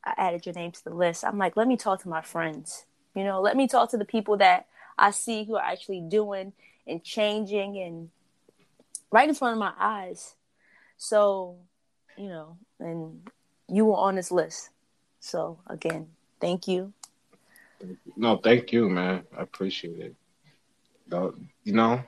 I 0.05 0.15
added 0.17 0.47
your 0.47 0.55
name 0.55 0.73
to 0.73 0.85
the 0.85 0.95
list. 0.95 1.25
I'm 1.25 1.39
like, 1.39 1.57
let 1.57 1.69
me 1.69 1.77
talk 1.77 2.03
to 2.03 2.09
my 2.09 2.23
friends. 2.23 2.87
You 3.15 3.25
know, 3.25 3.41
let 3.41 3.57
me 3.57 3.69
talk 3.69 3.91
to 3.91 3.97
the 3.97 4.05
people 4.05 4.37
that 4.39 4.67
I 4.97 5.11
see 5.11 5.45
who 5.45 5.57
are 5.57 5.63
actually 5.63 6.01
doing 6.01 6.53
and 6.87 7.03
changing 7.03 7.79
and 7.79 8.11
right 9.11 9.29
in 9.29 9.35
front 9.35 9.53
of 9.53 9.59
my 9.59 9.73
eyes. 9.79 10.35
So, 10.97 11.59
you 12.17 12.29
know, 12.29 12.59
and 12.81 13.29
you 13.69 13.87
were 13.87 13.97
on 13.97 14.17
this 14.17 14.31
list. 14.31 14.71
So 15.21 15.61
again, 15.67 16.09
thank 16.41 16.69
you. 16.69 16.93
No, 18.17 18.37
thank 18.37 18.73
you, 18.73 18.89
man. 18.89 19.25
I 19.37 19.43
appreciate 19.43 20.01
it. 20.01 20.15
You 21.11 21.73
know, 21.73 22.03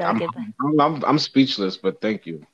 I'm, 0.00 0.22
I'm, 0.60 0.80
I'm, 0.80 1.04
I'm 1.04 1.18
speechless, 1.18 1.76
but 1.76 2.00
thank 2.00 2.26
you. 2.26 2.44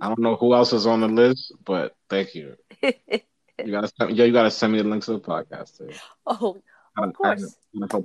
I 0.00 0.08
don't 0.08 0.18
know 0.18 0.36
who 0.36 0.54
else 0.54 0.72
is 0.72 0.86
on 0.86 1.00
the 1.00 1.08
list, 1.08 1.52
but 1.64 1.94
thank 2.10 2.34
you. 2.34 2.56
You 3.64 3.72
gotta 3.72 3.90
yeah, 4.12 4.24
you 4.24 4.32
gotta 4.32 4.50
send 4.50 4.72
me 4.74 4.82
the 4.82 4.88
link 4.88 5.04
to 5.04 5.12
the 5.12 5.20
podcast. 5.20 5.78
Too. 5.78 5.90
Oh, 6.98 7.04
of 7.04 7.12
course. 7.12 7.56
I, 7.80 7.84
I. 7.84 8.00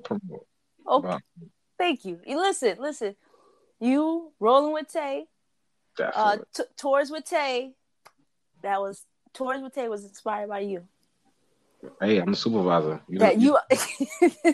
Okay. 0.87 1.17
Thank 1.81 2.05
you. 2.05 2.19
Listen, 2.27 2.77
listen. 2.79 3.15
You 3.79 4.31
rolling 4.39 4.71
with 4.71 4.87
Tay. 4.87 5.25
Uh, 5.99 6.37
t- 6.53 6.63
tours 6.77 7.09
with 7.09 7.25
Tay. 7.25 7.73
That 8.61 8.79
was 8.79 9.03
tours 9.33 9.63
with 9.63 9.73
Tay 9.73 9.89
was 9.89 10.03
inspired 10.03 10.47
by 10.49 10.59
you. 10.59 10.83
Hey, 11.99 12.19
I'm 12.19 12.33
a 12.33 12.35
supervisor. 12.35 13.01
You 13.09 13.17
that 13.17 13.39
know, 13.39 13.57
you. 13.73 14.53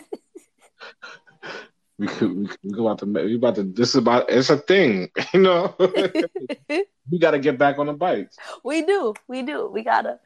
we 1.98 2.06
could 2.06 2.34
we, 2.34 2.48
we 2.62 2.70
go 2.72 2.88
out 2.88 2.98
to 3.00 3.04
we 3.04 3.34
about 3.34 3.56
to 3.56 3.64
this 3.64 3.90
is 3.90 3.96
about 3.96 4.30
it's 4.30 4.48
a 4.48 4.56
thing 4.56 5.10
you 5.34 5.40
know 5.40 5.74
we 7.10 7.18
got 7.18 7.32
to 7.32 7.38
get 7.38 7.58
back 7.58 7.78
on 7.78 7.86
the 7.86 7.92
bikes 7.92 8.36
we 8.64 8.82
do 8.82 9.12
we 9.26 9.42
do 9.42 9.68
we 9.68 9.82
gotta 9.82 10.20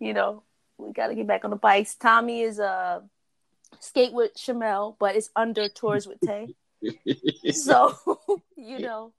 you 0.00 0.12
know 0.12 0.42
we 0.76 0.92
gotta 0.92 1.14
get 1.14 1.28
back 1.28 1.44
on 1.44 1.50
the 1.50 1.56
bikes 1.56 1.94
tommy 1.94 2.40
is 2.40 2.58
a 2.58 2.64
uh, 2.64 3.00
skate 3.80 4.12
with 4.12 4.34
Shamel, 4.34 4.96
but 4.98 5.16
it's 5.16 5.30
under 5.36 5.68
tours 5.68 6.06
with 6.06 6.20
tay. 6.20 6.54
So 7.52 7.94
you 8.56 8.78
know. 8.78 9.12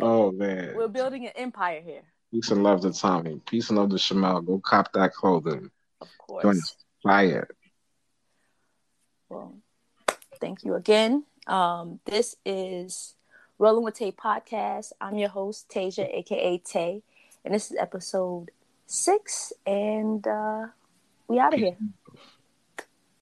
Oh 0.00 0.30
man. 0.32 0.74
We're 0.74 0.88
building 0.88 1.26
an 1.26 1.32
empire 1.36 1.82
here. 1.84 2.02
Peace 2.32 2.50
and 2.50 2.62
love 2.62 2.80
to 2.82 2.92
tommy. 2.92 3.40
Peace 3.46 3.68
and 3.68 3.78
love 3.78 3.90
to 3.90 3.96
Shamel. 3.96 4.44
go 4.44 4.58
cop 4.58 4.92
that 4.94 5.12
clothing. 5.12 5.70
Of 6.00 6.08
course. 6.18 6.76
Buy 7.02 7.24
it 7.24 7.50
well 9.34 9.54
Thank 10.40 10.64
you 10.64 10.74
again. 10.74 11.24
Um, 11.46 12.00
this 12.04 12.36
is 12.44 13.14
Rolling 13.58 13.84
with 13.84 13.94
Tay 13.94 14.12
podcast. 14.12 14.92
I'm 15.00 15.16
your 15.16 15.28
host, 15.28 15.70
Tasia, 15.70 16.12
aka 16.12 16.58
Tay, 16.58 17.02
and 17.44 17.54
this 17.54 17.70
is 17.70 17.76
episode 17.78 18.50
six, 18.86 19.52
and 19.64 20.26
uh, 20.26 20.66
we 21.28 21.38
out 21.38 21.54
of 21.54 21.60
here. 21.60 21.76